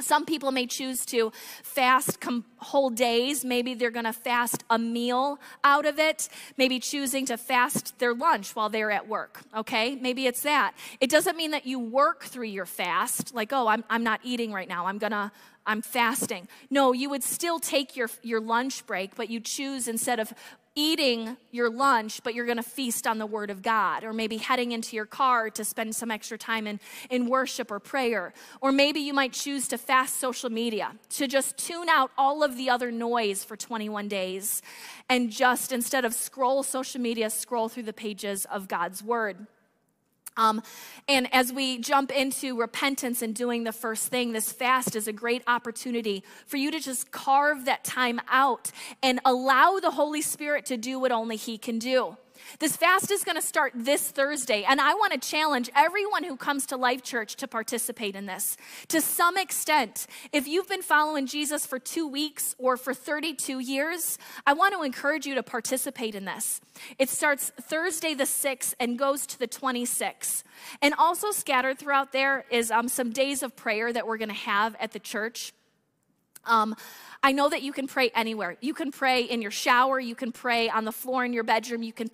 [0.00, 3.44] Some people may choose to fast com- whole days.
[3.44, 6.28] Maybe they're going to fast a meal out of it.
[6.56, 9.42] Maybe choosing to fast their lunch while they're at work.
[9.56, 9.94] Okay?
[9.94, 10.72] Maybe it's that.
[11.00, 14.52] It doesn't mean that you work through your fast, like, oh, I'm, I'm not eating
[14.52, 14.86] right now.
[14.86, 15.30] I'm going to
[15.66, 16.48] I'm fasting.
[16.70, 20.32] No, you would still take your, your lunch break, but you choose instead of
[20.74, 24.38] eating your lunch, but you're going to feast on the Word of God, or maybe
[24.38, 28.32] heading into your car to spend some extra time in, in worship or prayer.
[28.60, 32.56] Or maybe you might choose to fast social media, to just tune out all of
[32.56, 34.62] the other noise for 21 days,
[35.08, 39.46] and just instead of scroll social media, scroll through the pages of God's Word.
[40.36, 40.62] Um,
[41.08, 45.12] and as we jump into repentance and doing the first thing, this fast is a
[45.12, 48.70] great opportunity for you to just carve that time out
[49.02, 52.16] and allow the Holy Spirit to do what only He can do.
[52.58, 56.36] This fast is going to start this Thursday, and I want to challenge everyone who
[56.36, 58.56] comes to Life Church to participate in this.
[58.88, 64.18] To some extent, if you've been following Jesus for two weeks or for 32 years,
[64.46, 66.60] I want to encourage you to participate in this.
[66.98, 70.42] It starts Thursday the 6th and goes to the 26th.
[70.80, 74.34] And also scattered throughout there is um, some days of prayer that we're going to
[74.34, 75.52] have at the church.
[76.46, 76.74] Um,
[77.22, 78.56] I know that you can pray anywhere.
[78.60, 81.82] You can pray in your shower, you can pray on the floor in your bedroom,
[81.82, 82.08] you can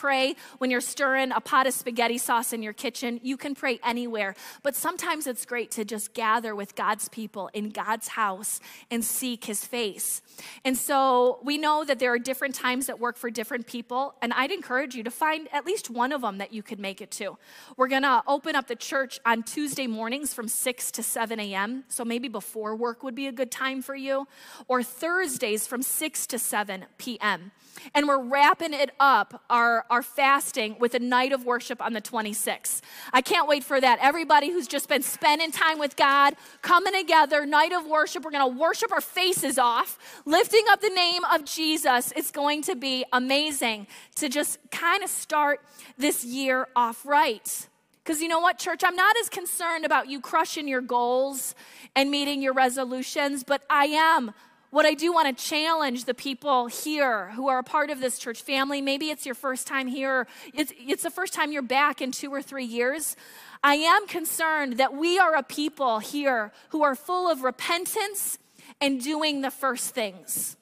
[0.00, 3.20] pray when you're stirring a pot of spaghetti sauce in your kitchen.
[3.22, 4.34] You can pray anywhere.
[4.62, 8.60] But sometimes it's great to just gather with God's people in God's house
[8.90, 10.22] and seek his face.
[10.64, 14.14] And so we know that there are different times that work for different people.
[14.22, 17.02] And I'd encourage you to find at least one of them that you could make
[17.02, 17.36] it to.
[17.76, 21.84] We're going to open up the church on Tuesday mornings from 6 to 7 a.m.
[21.88, 24.26] So maybe before work would be a good time for you,
[24.66, 27.52] or Thursdays from 6 to 7 p.m.
[27.94, 32.00] And we're wrapping it up, our, our fasting, with a night of worship on the
[32.00, 32.80] 26th.
[33.12, 33.98] I can't wait for that.
[34.00, 38.24] Everybody who's just been spending time with God, coming together, night of worship.
[38.24, 42.12] We're going to worship our faces off, lifting up the name of Jesus.
[42.16, 45.60] It's going to be amazing to just kind of start
[45.98, 47.68] this year off right.
[48.02, 48.82] Because you know what, church?
[48.84, 51.54] I'm not as concerned about you crushing your goals
[51.94, 54.32] and meeting your resolutions, but I am
[54.70, 58.18] what I do want to challenge the people here who are a part of this
[58.18, 62.00] church family, maybe it's your first time here, it's, it's the first time you're back
[62.00, 63.16] in two or three years.
[63.64, 68.38] I am concerned that we are a people here who are full of repentance
[68.80, 70.56] and doing the first things.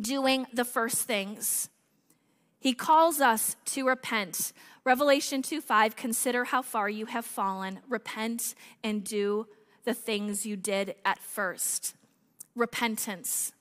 [0.00, 1.68] Doing the first things.
[2.60, 4.52] He calls us to repent.
[4.84, 7.80] Revelation 2 5, consider how far you have fallen.
[7.88, 9.48] Repent and do
[9.84, 11.94] the things you did at first
[12.58, 13.52] repentance.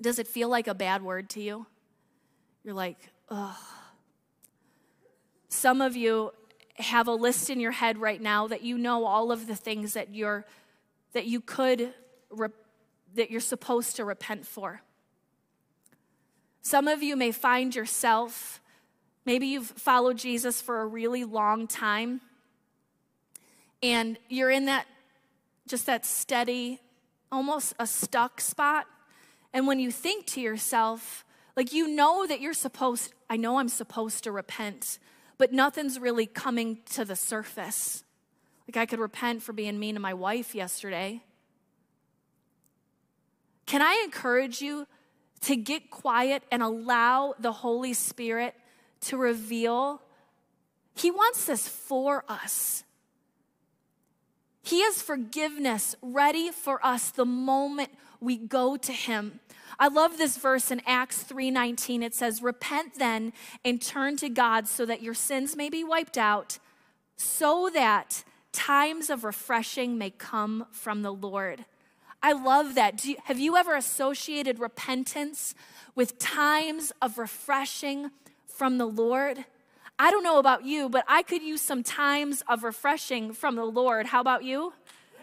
[0.00, 1.66] Does it feel like a bad word to you?
[2.62, 2.98] You're like,
[3.28, 3.56] ugh.
[5.48, 6.32] Some of you
[6.76, 9.94] have a list in your head right now that you know all of the things
[9.94, 10.44] that you're
[11.12, 11.92] that you could
[13.14, 14.82] that you're supposed to repent for.
[16.62, 18.60] Some of you may find yourself
[19.24, 22.20] maybe you've followed Jesus for a really long time
[23.82, 24.86] and you're in that
[25.66, 26.80] just that steady
[27.30, 28.86] almost a stuck spot.
[29.52, 31.24] And when you think to yourself,
[31.56, 34.98] like you know that you're supposed, I know I'm supposed to repent,
[35.38, 38.04] but nothing's really coming to the surface.
[38.68, 41.22] Like I could repent for being mean to my wife yesterday.
[43.66, 44.86] Can I encourage you
[45.42, 48.54] to get quiet and allow the Holy Spirit
[49.02, 50.02] to reveal?
[50.94, 52.84] He wants this for us.
[54.68, 57.88] He has forgiveness ready for us the moment
[58.20, 59.40] we go to him.
[59.78, 62.02] I love this verse in Acts 3:19.
[62.02, 63.32] It says, "Repent then
[63.64, 66.58] and turn to God so that your sins may be wiped out,
[67.16, 71.64] so that times of refreshing may come from the Lord."
[72.22, 73.02] I love that.
[73.06, 75.54] You, have you ever associated repentance
[75.94, 78.10] with times of refreshing
[78.46, 79.46] from the Lord?
[79.98, 83.64] I don't know about you, but I could use some times of refreshing from the
[83.64, 84.06] Lord.
[84.06, 84.72] How about you?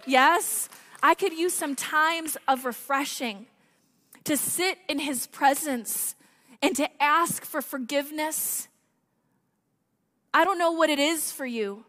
[0.05, 0.67] Yes?
[1.01, 3.45] I could use some times of refreshing
[4.25, 6.15] to sit in His presence
[6.61, 8.67] and to ask for forgiveness.
[10.33, 11.85] I don't know what it is for you.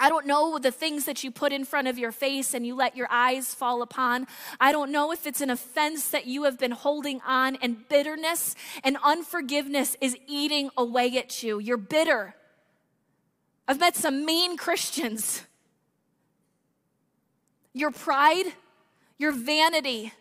[0.00, 2.74] I don't know the things that you put in front of your face and you
[2.74, 4.26] let your eyes fall upon.
[4.58, 8.54] I don't know if it's an offense that you have been holding on and bitterness
[8.82, 11.58] and unforgiveness is eating away at you.
[11.58, 12.34] You're bitter.
[13.68, 15.42] I've met some mean Christians.
[17.74, 18.54] Your pride,
[19.18, 20.14] your vanity.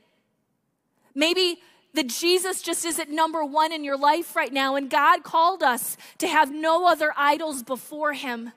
[1.15, 1.61] Maybe
[1.93, 5.97] that Jesus just isn't number one in your life right now, and God called us
[6.19, 8.51] to have no other idols before Him.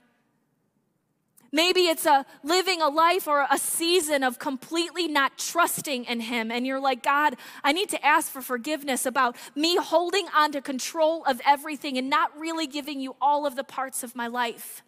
[1.55, 6.51] Maybe it's a living a life or a season of completely not trusting in Him.
[6.51, 10.63] And you're like, God, I need to ask for forgiveness about me holding on to
[10.63, 14.83] control of everything and not really giving you all of the parts of my life.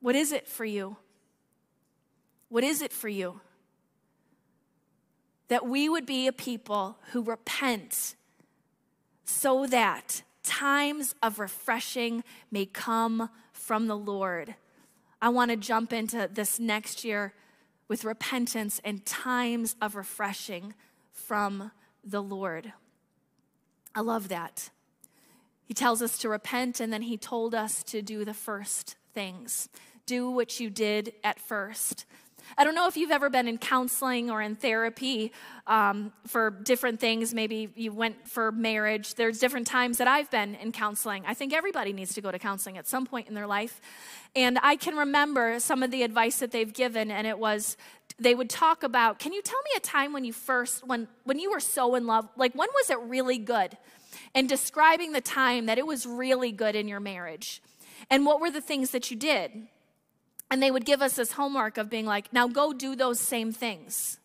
[0.00, 0.98] What is it for you?
[2.50, 3.40] What is it for you?
[5.48, 8.16] That we would be a people who repent
[9.24, 14.54] so that times of refreshing may come from the Lord.
[15.20, 17.32] I want to jump into this next year
[17.88, 20.74] with repentance and times of refreshing
[21.10, 21.72] from
[22.04, 22.72] the Lord.
[23.94, 24.70] I love that.
[25.64, 29.68] He tells us to repent, and then he told us to do the first things.
[30.06, 32.04] Do what you did at first.
[32.56, 35.32] I don't know if you've ever been in counseling or in therapy
[35.66, 37.34] um, for different things.
[37.34, 39.14] Maybe you went for marriage.
[39.14, 41.24] There's different times that I've been in counseling.
[41.26, 43.80] I think everybody needs to go to counseling at some point in their life.
[44.36, 47.76] And I can remember some of the advice that they've given, and it was
[48.18, 51.38] they would talk about can you tell me a time when you first when when
[51.38, 53.76] you were so in love like when was it really good
[54.34, 57.60] and describing the time that it was really good in your marriage
[58.10, 59.66] and what were the things that you did
[60.50, 63.52] and they would give us this homework of being like, now go do those same
[63.52, 64.18] things.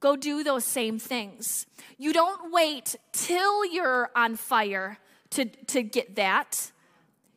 [0.00, 1.66] Go do those same things.
[1.98, 4.98] You don't wait till you're on fire
[5.30, 6.70] to, to get that.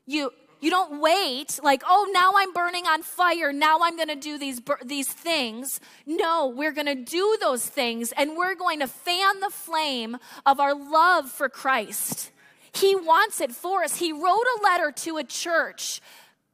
[0.06, 3.54] You, you don't wait like, oh, now I'm burning on fire.
[3.54, 5.80] Now I'm going to do these, these things.
[6.06, 10.60] No, we're going to do those things and we're going to fan the flame of
[10.60, 12.32] our love for Christ.
[12.74, 13.98] He wants it for us.
[13.98, 14.24] He wrote
[14.60, 16.02] a letter to a church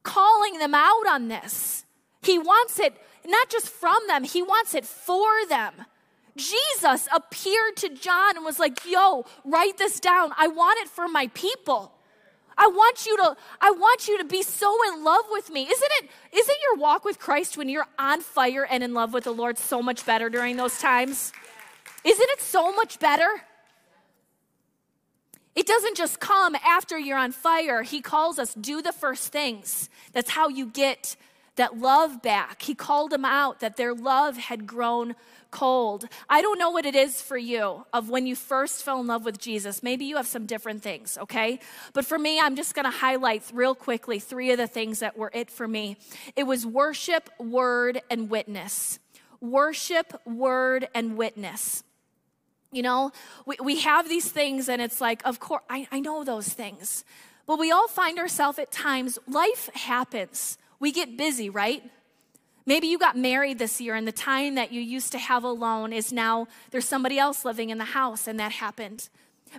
[0.06, 1.84] calling them out on this.
[2.22, 2.94] He wants it
[3.26, 5.72] not just from them, he wants it for them.
[6.36, 10.32] Jesus appeared to John and was like, "Yo, write this down.
[10.36, 11.92] I want it for my people.
[12.58, 15.62] I want you to I want you to be so in love with me.
[15.62, 19.24] Isn't it isn't your walk with Christ when you're on fire and in love with
[19.24, 21.32] the Lord so much better during those times?
[22.04, 23.28] Isn't it so much better?
[25.56, 27.82] It doesn't just come after you're on fire.
[27.82, 29.88] He calls us do the first things.
[30.12, 31.16] That's how you get
[31.56, 32.60] that love back.
[32.62, 35.14] He called them out that their love had grown
[35.50, 36.06] cold.
[36.28, 39.24] I don't know what it is for you of when you first fell in love
[39.24, 39.82] with Jesus.
[39.82, 41.60] Maybe you have some different things, okay?
[41.94, 45.16] But for me, I'm just going to highlight real quickly three of the things that
[45.16, 45.96] were it for me.
[46.34, 48.98] It was worship, word, and witness.
[49.40, 51.82] Worship, word, and witness.
[52.76, 53.10] You know,
[53.46, 57.06] we, we have these things, and it's like, of course, I, I know those things.
[57.46, 60.58] But we all find ourselves at times, life happens.
[60.78, 61.82] We get busy, right?
[62.66, 65.90] Maybe you got married this year, and the time that you used to have alone
[65.94, 69.08] is now there's somebody else living in the house, and that happened.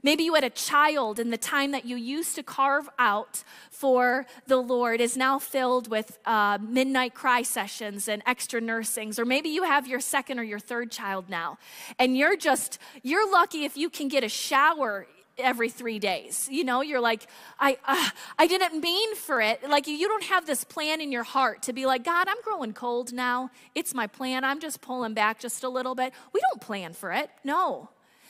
[0.03, 4.25] Maybe you had a child, and the time that you used to carve out for
[4.45, 9.19] the Lord is now filled with uh, midnight cry sessions and extra nursings.
[9.19, 11.57] Or maybe you have your second or your third child now,
[11.99, 16.47] and you're just, you're lucky if you can get a shower every three days.
[16.51, 17.27] You know, you're like,
[17.59, 19.67] I, uh, I didn't mean for it.
[19.67, 22.73] Like, you don't have this plan in your heart to be like, God, I'm growing
[22.73, 23.51] cold now.
[23.75, 24.43] It's my plan.
[24.43, 26.13] I'm just pulling back just a little bit.
[26.33, 27.29] We don't plan for it.
[27.43, 27.89] No.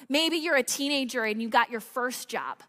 [0.10, 2.60] Maybe you're a teenager and you got your first job.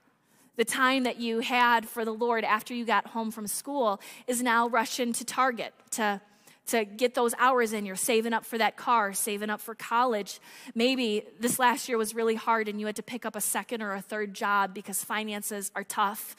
[0.57, 4.43] The time that you had for the Lord after you got home from school is
[4.43, 6.21] now rushing to Target to,
[6.67, 7.87] to get those hours in.
[7.87, 10.41] You're saving up for that car, saving up for college.
[10.75, 13.83] Maybe this last year was really hard and you had to pick up a second
[13.83, 16.35] or a third job because finances are tough.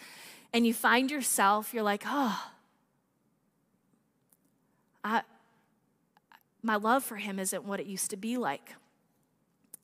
[0.52, 2.46] And you find yourself, you're like, oh,
[5.04, 5.22] I,
[6.62, 8.74] my love for him isn't what it used to be like.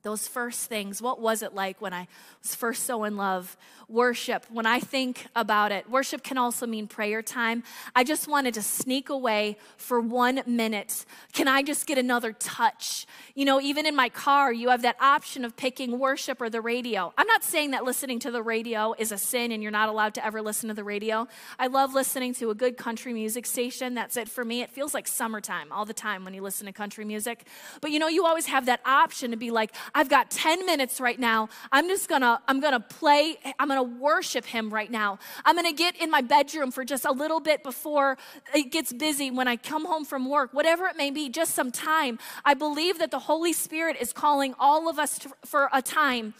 [0.05, 1.01] Those first things.
[1.01, 2.07] What was it like when I
[2.41, 3.57] was first so in love?
[3.89, 7.63] Worship, when I think about it, worship can also mean prayer time.
[7.95, 11.05] I just wanted to sneak away for one minute.
[11.33, 13.05] Can I just get another touch?
[13.33, 16.61] You know, even in my car, you have that option of picking worship or the
[16.61, 17.11] radio.
[17.17, 20.13] I'm not saying that listening to the radio is a sin and you're not allowed
[20.15, 21.27] to ever listen to the radio.
[21.57, 23.95] I love listening to a good country music station.
[23.95, 24.61] That's it for me.
[24.61, 27.47] It feels like summertime all the time when you listen to country music.
[27.81, 30.99] But you know, you always have that option to be like, I've got 10 minutes
[30.99, 31.47] right now.
[31.71, 35.19] I'm just gonna, I'm gonna play, I'm gonna worship him right now.
[35.45, 38.17] I'm gonna get in my bedroom for just a little bit before
[38.53, 41.71] it gets busy when I come home from work, whatever it may be, just some
[41.71, 42.19] time.
[42.43, 46.33] I believe that the Holy Spirit is calling all of us to, for a time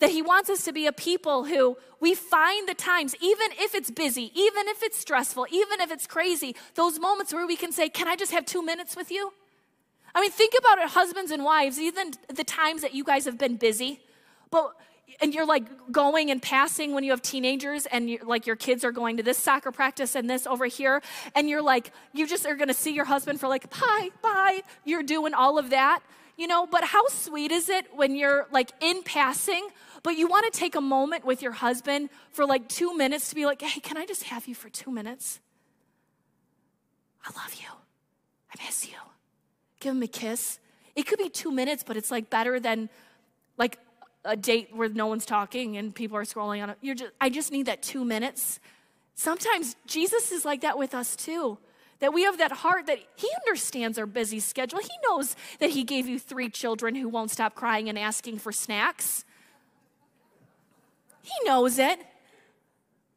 [0.00, 3.74] that he wants us to be a people who we find the times, even if
[3.74, 7.70] it's busy, even if it's stressful, even if it's crazy, those moments where we can
[7.70, 9.32] say, Can I just have two minutes with you?
[10.16, 13.36] I mean, think about it, husbands and wives, even the times that you guys have
[13.36, 14.00] been busy,
[14.50, 14.72] but
[15.20, 18.82] and you're like going and passing when you have teenagers and you, like your kids
[18.82, 21.00] are going to this soccer practice and this over here
[21.34, 24.60] and you're like you just are going to see your husband for like bye bye
[24.84, 26.00] you're doing all of that
[26.36, 26.66] you know?
[26.66, 29.68] But how sweet is it when you're like in passing
[30.02, 33.34] but you want to take a moment with your husband for like 2 minutes to
[33.34, 35.40] be like hey can I just have you for 2 minutes?
[37.24, 37.68] I love you.
[38.52, 38.98] I miss you
[39.86, 40.58] give him a kiss.
[40.96, 42.88] It could be two minutes, but it's like better than
[43.56, 43.78] like
[44.24, 46.78] a date where no one's talking and people are scrolling on it.
[46.80, 48.58] You're just, I just need that two minutes.
[49.14, 51.58] Sometimes Jesus is like that with us too.
[52.00, 54.80] That we have that heart that He understands our busy schedule.
[54.80, 58.50] He knows that He gave you three children who won't stop crying and asking for
[58.50, 59.24] snacks.
[61.22, 62.00] He knows it.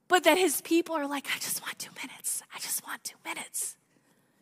[0.08, 2.44] But that His people are like, I just want two minutes.
[2.56, 3.76] I just want two minutes.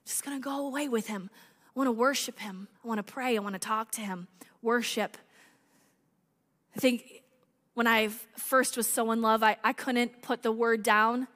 [0.06, 1.30] just gonna go away with Him
[1.78, 2.68] want to worship him.
[2.84, 3.38] I want to pray.
[3.38, 4.28] I want to talk to him.
[4.64, 5.16] Worship.
[6.76, 7.22] I think
[7.76, 11.28] when I first was so in love, I, I couldn't put the word down.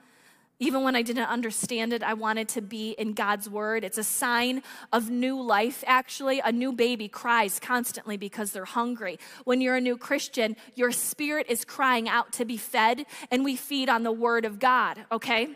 [0.58, 3.84] Even when I didn't understand it, I wanted to be in God's word.
[3.84, 6.40] It's a sign of new life, actually.
[6.40, 9.20] A new baby cries constantly because they're hungry.
[9.44, 13.56] When you're a new Christian, your spirit is crying out to be fed, and we
[13.56, 15.50] feed on the word of God, okay?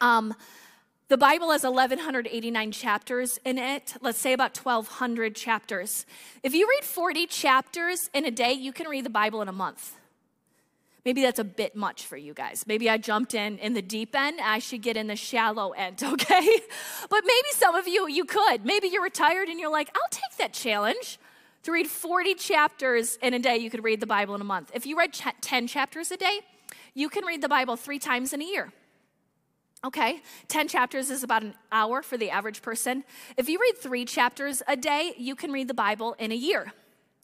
[0.00, 0.34] Um,
[1.08, 3.94] the Bible has 1,189 chapters in it.
[4.02, 6.04] Let's say about 1,200 chapters.
[6.42, 9.52] If you read 40 chapters in a day, you can read the Bible in a
[9.52, 9.96] month.
[11.06, 12.64] Maybe that's a bit much for you guys.
[12.66, 14.40] Maybe I jumped in in the deep end.
[14.42, 16.60] I should get in the shallow end, okay?
[17.08, 18.66] But maybe some of you, you could.
[18.66, 21.18] Maybe you're retired and you're like, I'll take that challenge.
[21.62, 24.70] To read 40 chapters in a day, you could read the Bible in a month.
[24.74, 26.40] If you read 10 chapters a day,
[26.92, 28.72] you can read the Bible three times in a year.
[29.84, 33.04] Okay, 10 chapters is about an hour for the average person.
[33.36, 36.72] If you read three chapters a day, you can read the Bible in a year.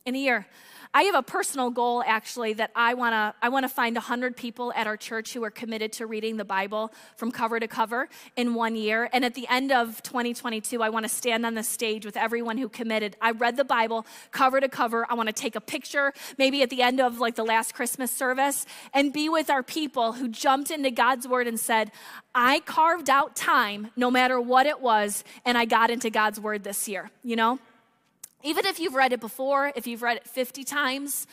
[0.07, 0.46] In a year.
[0.92, 4.36] I have a personal goal actually that I want to I want to find 100
[4.36, 8.11] people at our church who are committed to reading the Bible from cover to cover
[8.36, 11.62] in one year and at the end of 2022 I want to stand on the
[11.62, 13.16] stage with everyone who committed.
[13.22, 15.07] I read the Bible cover to cover.
[15.09, 18.11] I want to take a picture maybe at the end of like the last Christmas
[18.11, 21.90] service and be with our people who jumped into God's word and said,
[22.34, 26.62] "I carved out time no matter what it was and I got into God's word
[26.62, 27.59] this year." You know?
[28.45, 31.26] Even if you've read it before, if you've read it 50 times,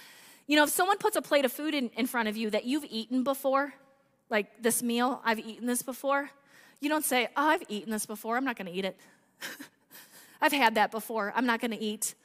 [0.48, 2.64] you know, if someone puts a plate of food in, in front of you that
[2.64, 3.74] you've eaten before,
[4.30, 6.32] like this meal, I've eaten this before,
[6.80, 8.98] you don't say, Oh, I've eaten this before, I'm not gonna eat it.
[10.42, 12.16] I've had that before, I'm not gonna eat.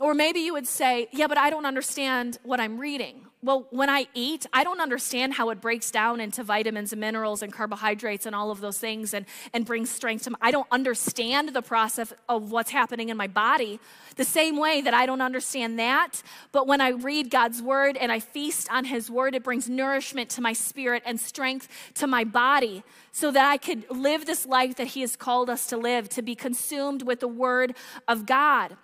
[0.00, 3.26] Or maybe you would say, Yeah, but I don't understand what I'm reading.
[3.44, 7.42] Well, when I eat, I don't understand how it breaks down into vitamins and minerals
[7.42, 10.36] and carbohydrates and all of those things and, and brings strength to me.
[10.40, 13.80] I don't understand the process of what's happening in my body
[14.16, 16.22] the same way that I don't understand that.
[16.52, 20.30] But when I read God's word and I feast on his word, it brings nourishment
[20.30, 22.82] to my spirit and strength to my body
[23.12, 26.22] so that I could live this life that he has called us to live, to
[26.22, 27.76] be consumed with the word
[28.08, 28.78] of God.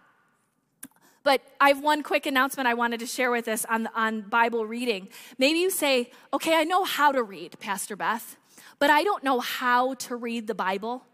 [1.22, 4.64] But I have one quick announcement I wanted to share with us on, on Bible
[4.66, 5.08] reading.
[5.38, 8.36] Maybe you say, okay, I know how to read, Pastor Beth,
[8.78, 11.04] but I don't know how to read the Bible.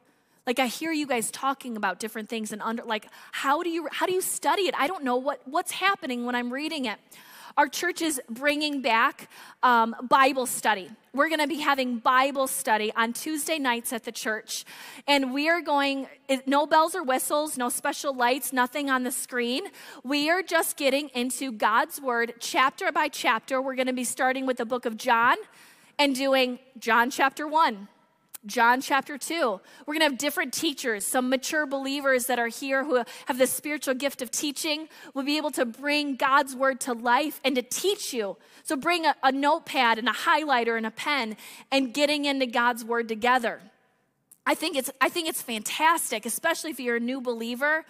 [0.47, 3.89] Like I hear you guys talking about different things and under like how do you
[3.91, 4.75] how do you study it?
[4.79, 6.99] I don't know what what's happening when I'm reading it.
[7.57, 9.31] Our church is bringing back
[9.63, 10.91] um, Bible study.
[11.15, 14.67] We're going to be having Bible study on Tuesday nights at the church.
[15.09, 16.07] And we are going,
[16.45, 19.63] no bells or whistles, no special lights, nothing on the screen.
[20.05, 23.63] We are just getting into God's Word chapter by chapter.
[23.63, 25.37] We're going to be starting with the book of John
[25.99, 27.89] and doing John chapter 1.
[28.47, 29.61] John chapter 2.
[29.87, 33.47] We're going to have different teachers, some mature believers that are here who have the
[33.47, 37.63] spiritual gift of teaching, will be able to bring God's word to life and to
[37.63, 38.37] teach you.
[38.63, 41.37] So bring a, a notepad and a highlighter and a pen
[41.71, 43.61] and getting into God's word together.
[44.47, 47.85] I think it's I think it's fantastic, especially if you're a new believer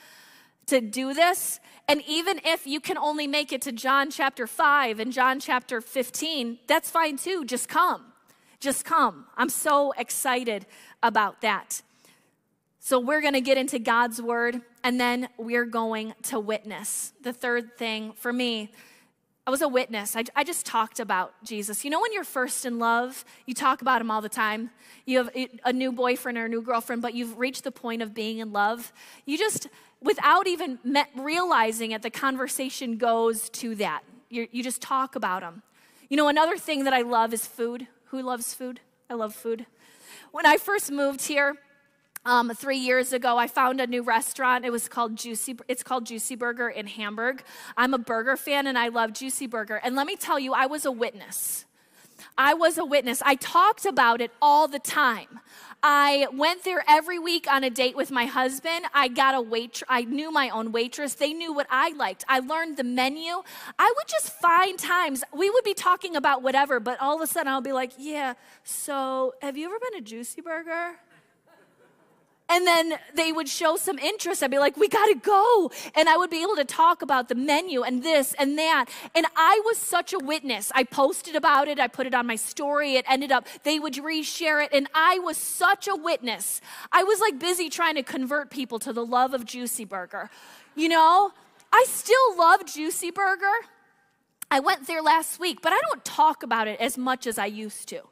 [0.66, 1.60] to do this.
[1.88, 5.80] And even if you can only make it to John chapter 5 and John chapter
[5.80, 7.44] 15, that's fine too.
[7.44, 8.12] Just come.
[8.60, 9.26] Just come.
[9.36, 10.66] I'm so excited
[11.02, 11.82] about that.
[12.80, 17.12] So, we're going to get into God's word and then we're going to witness.
[17.20, 18.70] The third thing for me,
[19.46, 20.16] I was a witness.
[20.16, 21.84] I, I, just talked about Jesus.
[21.84, 24.70] You know, when you're first in love, you talk about him all the time.
[25.04, 25.30] You have
[25.64, 28.52] a new boyfriend or a new girlfriend, but you've reached the point of being in
[28.52, 28.92] love.
[29.24, 29.68] You just,
[30.00, 34.02] without even met, realizing it, the conversation goes to that.
[34.30, 35.62] you you just talk about him.
[36.08, 37.86] You know, another thing that I love is food.
[38.06, 38.80] Who loves food?
[39.10, 39.66] I love food.
[40.32, 41.56] When I first moved here,
[42.24, 44.64] um, three years ago, I found a new restaurant.
[44.64, 45.56] It was called Juicy.
[45.68, 47.44] It's called Juicy Burger in Hamburg.
[47.76, 49.76] I'm a burger fan, and I love Juicy Burger.
[49.76, 51.65] And let me tell you, I was a witness.
[52.36, 53.22] I was a witness.
[53.24, 55.40] I talked about it all the time.
[55.82, 58.86] I went there every week on a date with my husband.
[58.94, 59.82] I got a wait.
[59.88, 61.14] I knew my own waitress.
[61.14, 62.24] They knew what I liked.
[62.28, 63.42] I learned the menu.
[63.78, 67.26] I would just find times we would be talking about whatever, but all of a
[67.26, 70.96] sudden I'll be like, "Yeah, so have you ever been to Juicy Burger?"
[72.48, 74.42] And then they would show some interest.
[74.42, 75.70] I'd be like, we gotta go.
[75.94, 78.86] And I would be able to talk about the menu and this and that.
[79.14, 80.70] And I was such a witness.
[80.74, 82.94] I posted about it, I put it on my story.
[82.94, 84.70] It ended up, they would reshare it.
[84.72, 86.60] And I was such a witness.
[86.92, 90.30] I was like busy trying to convert people to the love of Juicy Burger.
[90.74, 91.32] You know,
[91.72, 93.52] I still love Juicy Burger.
[94.50, 97.46] I went there last week, but I don't talk about it as much as I
[97.46, 98.02] used to.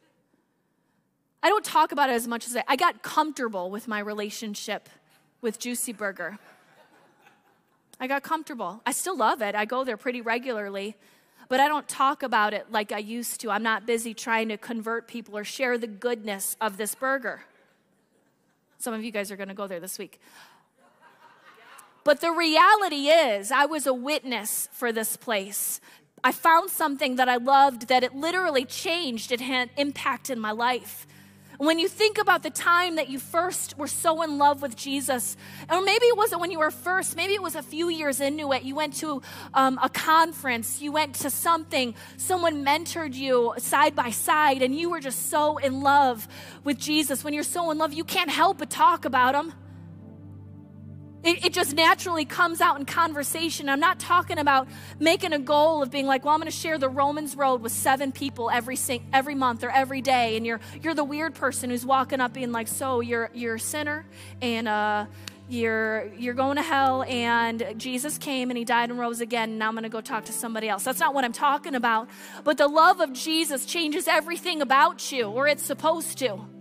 [1.45, 4.89] I don't talk about it as much as I, I got comfortable with my relationship
[5.43, 6.39] with Juicy Burger.
[8.01, 8.81] I got comfortable.
[8.87, 9.55] I still love it.
[9.55, 10.97] I go there pretty regularly,
[11.51, 13.51] but I don't talk about it like I used to.
[13.51, 17.43] I'm not busy trying to convert people or share the goodness of this burger.
[18.79, 20.23] Some of you guys are going to go there this week.
[22.05, 25.79] But the reality is, I was a witness for this place.
[26.23, 30.51] I found something that I loved that it literally changed, it had impact in my
[30.51, 31.07] life.
[31.59, 35.37] When you think about the time that you first were so in love with Jesus,
[35.71, 38.53] or maybe it wasn't when you were first, maybe it was a few years into
[38.53, 38.63] it.
[38.63, 39.23] You went to
[39.55, 44.91] um, a conference, you went to something, someone mentored you side by side, and you
[44.91, 46.27] were just so in love
[46.65, 47.23] with Jesus.
[47.23, 49.53] When you're so in love, you can't help but talk about him.
[51.25, 53.71] It, it, just naturally comes out in conversation.
[53.71, 54.69] I'm not talking about
[55.01, 57.73] making a goal of being like, well, I'm going to share the Romans Road with
[57.73, 58.77] seven people every
[59.11, 62.53] every month or every day, and you're you're the weird person who's walking up being
[62.53, 64.05] like, so you're you're a sinner
[64.43, 65.07] and uh,
[65.49, 69.51] you're you're going to hell, and Jesus came and he died and rose again.
[69.51, 70.85] And now I'm going to go talk to somebody else.
[70.85, 72.09] That's not what I'm talking about.
[72.45, 76.54] But the love of Jesus changes everything about you, or it's supposed to.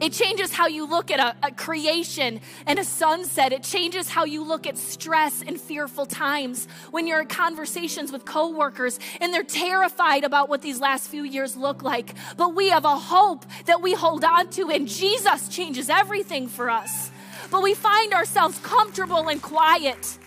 [0.00, 3.52] It changes how you look at a, a, creation and a sunset.
[3.52, 8.24] It changes how you look at stress and fearful times when you're in conversations with
[8.24, 12.14] coworkers and they're terrified about what these last few years look like.
[12.36, 16.70] But we have a hope that we hold on to, and Jesus changes everything for
[16.70, 17.10] us.
[17.50, 20.18] But we find ourselves comfortable and quiet.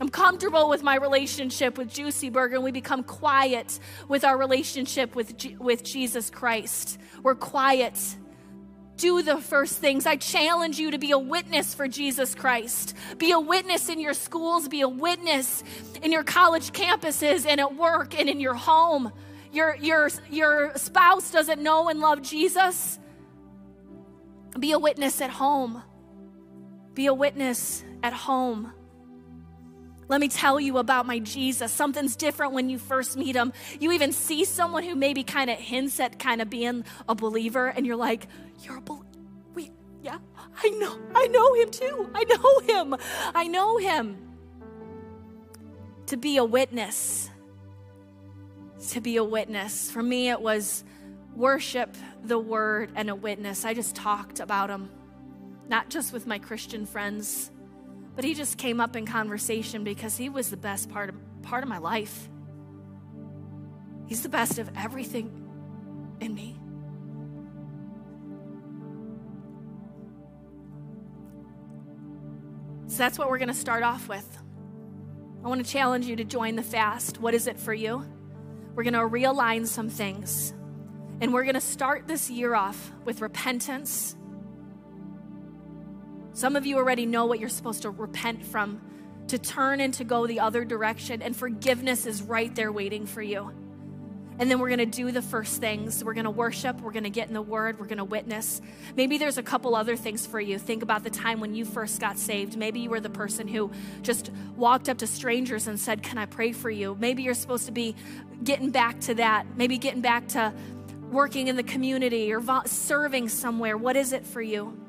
[0.00, 3.78] I'm comfortable with my relationship with Juicy Burger, and we become quiet
[4.08, 6.98] with our relationship with, G- with Jesus Christ.
[7.22, 8.16] We're quiet
[8.96, 10.06] do the first things.
[10.06, 12.94] I challenge you to be a witness for Jesus Christ.
[13.18, 15.62] Be a witness in your schools, be a witness
[16.02, 19.12] in your college campuses and at work and in your home.
[19.52, 22.98] Your, your, your spouse doesn't know and love Jesus.
[24.58, 25.82] Be a witness at home.
[26.94, 28.72] Be a witness at home.
[30.08, 31.72] Let me tell you about my Jesus.
[31.72, 33.52] Something's different when you first meet him.
[33.80, 37.68] You even see someone who maybe kind of hints at kind of being a believer,
[37.68, 38.26] and you're like,
[38.62, 39.06] You're a believer.
[39.54, 40.18] Wait, yeah,
[40.62, 40.98] I know.
[41.14, 42.10] I know him too.
[42.14, 42.96] I know him.
[43.34, 44.16] I know him.
[46.06, 47.30] To be a witness.
[48.90, 49.90] To be a witness.
[49.90, 50.84] For me, it was
[51.34, 53.64] worship, the word, and a witness.
[53.64, 54.90] I just talked about him,
[55.68, 57.50] not just with my Christian friends
[58.14, 61.62] but he just came up in conversation because he was the best part of, part
[61.62, 62.28] of my life.
[64.06, 65.30] He's the best of everything
[66.20, 66.56] in me.
[72.86, 74.38] So that's what we're going to start off with.
[75.44, 77.20] I want to challenge you to join the fast.
[77.20, 78.06] What is it for you?
[78.74, 80.54] We're going to realign some things.
[81.20, 84.16] And we're going to start this year off with repentance.
[86.34, 88.80] Some of you already know what you're supposed to repent from,
[89.28, 93.22] to turn and to go the other direction, and forgiveness is right there waiting for
[93.22, 93.52] you.
[94.40, 96.02] And then we're to do the first things.
[96.02, 96.80] We're to worship.
[96.80, 97.78] We're to get in the word.
[97.78, 98.60] We're to witness.
[98.96, 100.58] Maybe there's a couple other things for you.
[100.58, 102.56] Think about the time when you first got saved.
[102.56, 103.70] Maybe you were the person who
[104.02, 106.96] just walked up to strangers and said, Can I pray for you?
[106.98, 107.94] Maybe you're supposed to be
[108.42, 109.46] getting back to that.
[109.56, 110.52] Maybe getting back to
[111.12, 113.78] working in the community or serving somewhere.
[113.78, 114.83] What is it for you?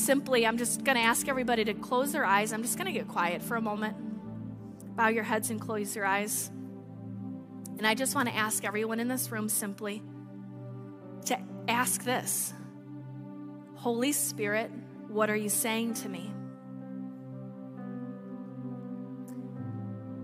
[0.00, 2.54] Simply, I'm just going to ask everybody to close their eyes.
[2.54, 3.96] I'm just going to get quiet for a moment.
[4.96, 6.50] Bow your heads and close your eyes.
[7.76, 10.02] And I just want to ask everyone in this room simply
[11.26, 11.38] to
[11.68, 12.54] ask this
[13.74, 14.70] Holy Spirit,
[15.08, 16.32] what are you saying to me?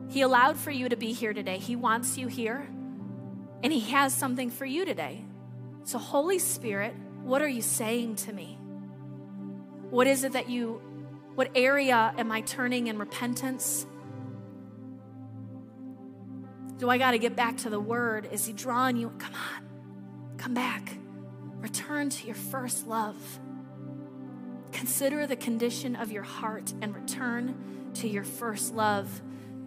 [0.08, 1.58] He allowed for you to be here today.
[1.58, 2.66] He wants you here,
[3.62, 5.22] and He has something for you today.
[5.84, 8.58] So, Holy Spirit, what are you saying to me?
[9.96, 10.82] What is it that you,
[11.36, 13.86] what area am I turning in repentance?
[16.76, 18.28] Do I got to get back to the word?
[18.30, 19.08] Is he drawing you?
[19.16, 20.98] Come on, come back.
[21.60, 23.16] Return to your first love.
[24.70, 29.22] Consider the condition of your heart and return to your first love.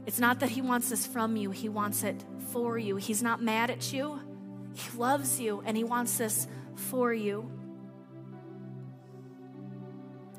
[0.05, 2.97] It's not that he wants this from you, he wants it for you.
[2.97, 4.19] He's not mad at you,
[4.75, 7.51] he loves you, and he wants this for you.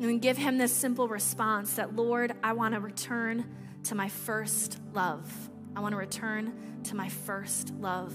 [0.01, 3.44] And give him this simple response that, Lord, I want to return
[3.84, 5.30] to my first love.
[5.76, 8.14] I want to return to my first love.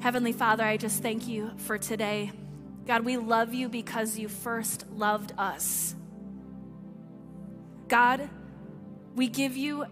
[0.00, 2.32] Heavenly Father, I just thank you for today.
[2.86, 5.94] God, we love you because you first loved us.
[7.88, 8.30] God,
[9.14, 9.84] we give you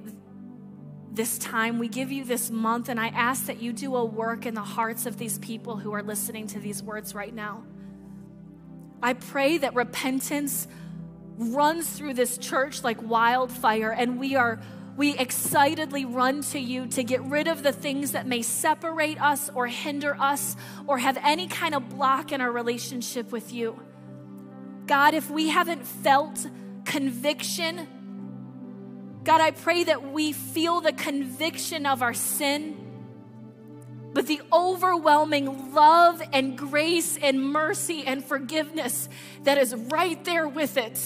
[1.12, 4.46] this time, we give you this month, and I ask that you do a work
[4.46, 7.64] in the hearts of these people who are listening to these words right now.
[9.02, 10.66] I pray that repentance
[11.38, 14.60] runs through this church like wildfire, and we are
[14.96, 19.50] we excitedly run to you to get rid of the things that may separate us
[19.54, 23.78] or hinder us or have any kind of block in our relationship with you.
[24.86, 26.46] God, if we haven't felt
[26.86, 27.86] conviction,
[29.22, 32.85] God, I pray that we feel the conviction of our sin,
[34.16, 39.10] but the overwhelming love and grace and mercy and forgiveness
[39.42, 40.98] that is right there with it.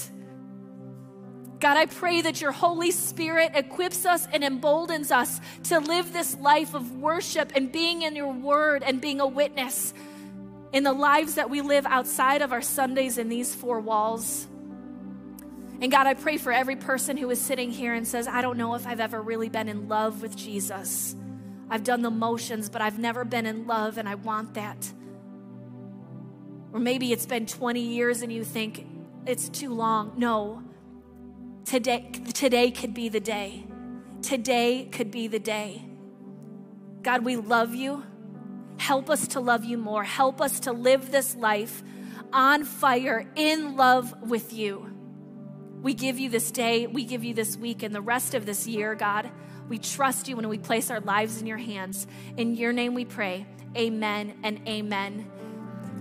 [1.59, 6.37] God, I pray that your Holy Spirit equips us and emboldens us to live this
[6.37, 9.93] life of worship and being in your word and being a witness
[10.73, 14.47] in the lives that we live outside of our Sundays in these four walls.
[15.81, 18.57] And God, I pray for every person who is sitting here and says, I don't
[18.57, 21.17] know if I've ever really been in love with Jesus.
[21.71, 24.93] I've done the motions, but I've never been in love, and I want that.
[26.73, 28.87] Or maybe it's been 20 years and you think
[29.27, 30.13] it's too long.
[30.17, 30.63] No,
[31.71, 33.65] Today, today could be the day.
[34.23, 35.85] Today could be the day.
[37.03, 38.03] God, we love you.
[38.79, 40.03] Help us to love you more.
[40.03, 41.85] Help us to live this life
[42.33, 44.87] on fire, in love with you.
[45.81, 48.67] We give you this day, we give you this week, and the rest of this
[48.67, 49.31] year, God.
[49.71, 52.09] We trust you when we place our lives in your hands.
[52.37, 53.47] In your name we pray.
[53.77, 55.31] Amen and amen.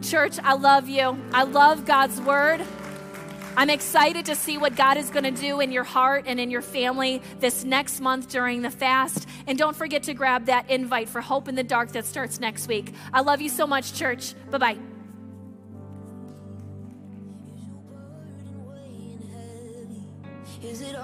[0.02, 1.18] Church, I love you.
[1.32, 2.66] I love God's word.
[3.56, 6.50] I'm excited to see what God is going to do in your heart and in
[6.50, 9.28] your family this next month during the fast.
[9.46, 12.68] And don't forget to grab that invite for Hope in the Dark that starts next
[12.68, 12.94] week.
[13.14, 14.34] I love you so much, church.
[14.50, 14.78] Bye bye.
[20.64, 20.96] Is it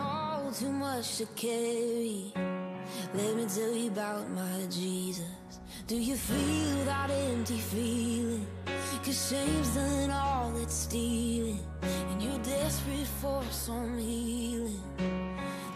[0.55, 2.31] too much to carry.
[3.13, 5.25] Let me tell you about my Jesus.
[5.85, 8.47] Do you feel that empty feeling?
[9.03, 11.59] Cause shame's done all it's stealing.
[11.81, 14.79] And you're desperate for some healing.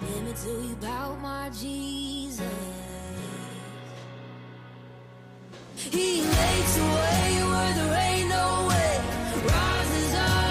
[0.02, 2.42] Let me tell you about my Jesus.
[5.76, 9.02] He makes a way where there ain't no way.
[9.46, 10.49] Rises up.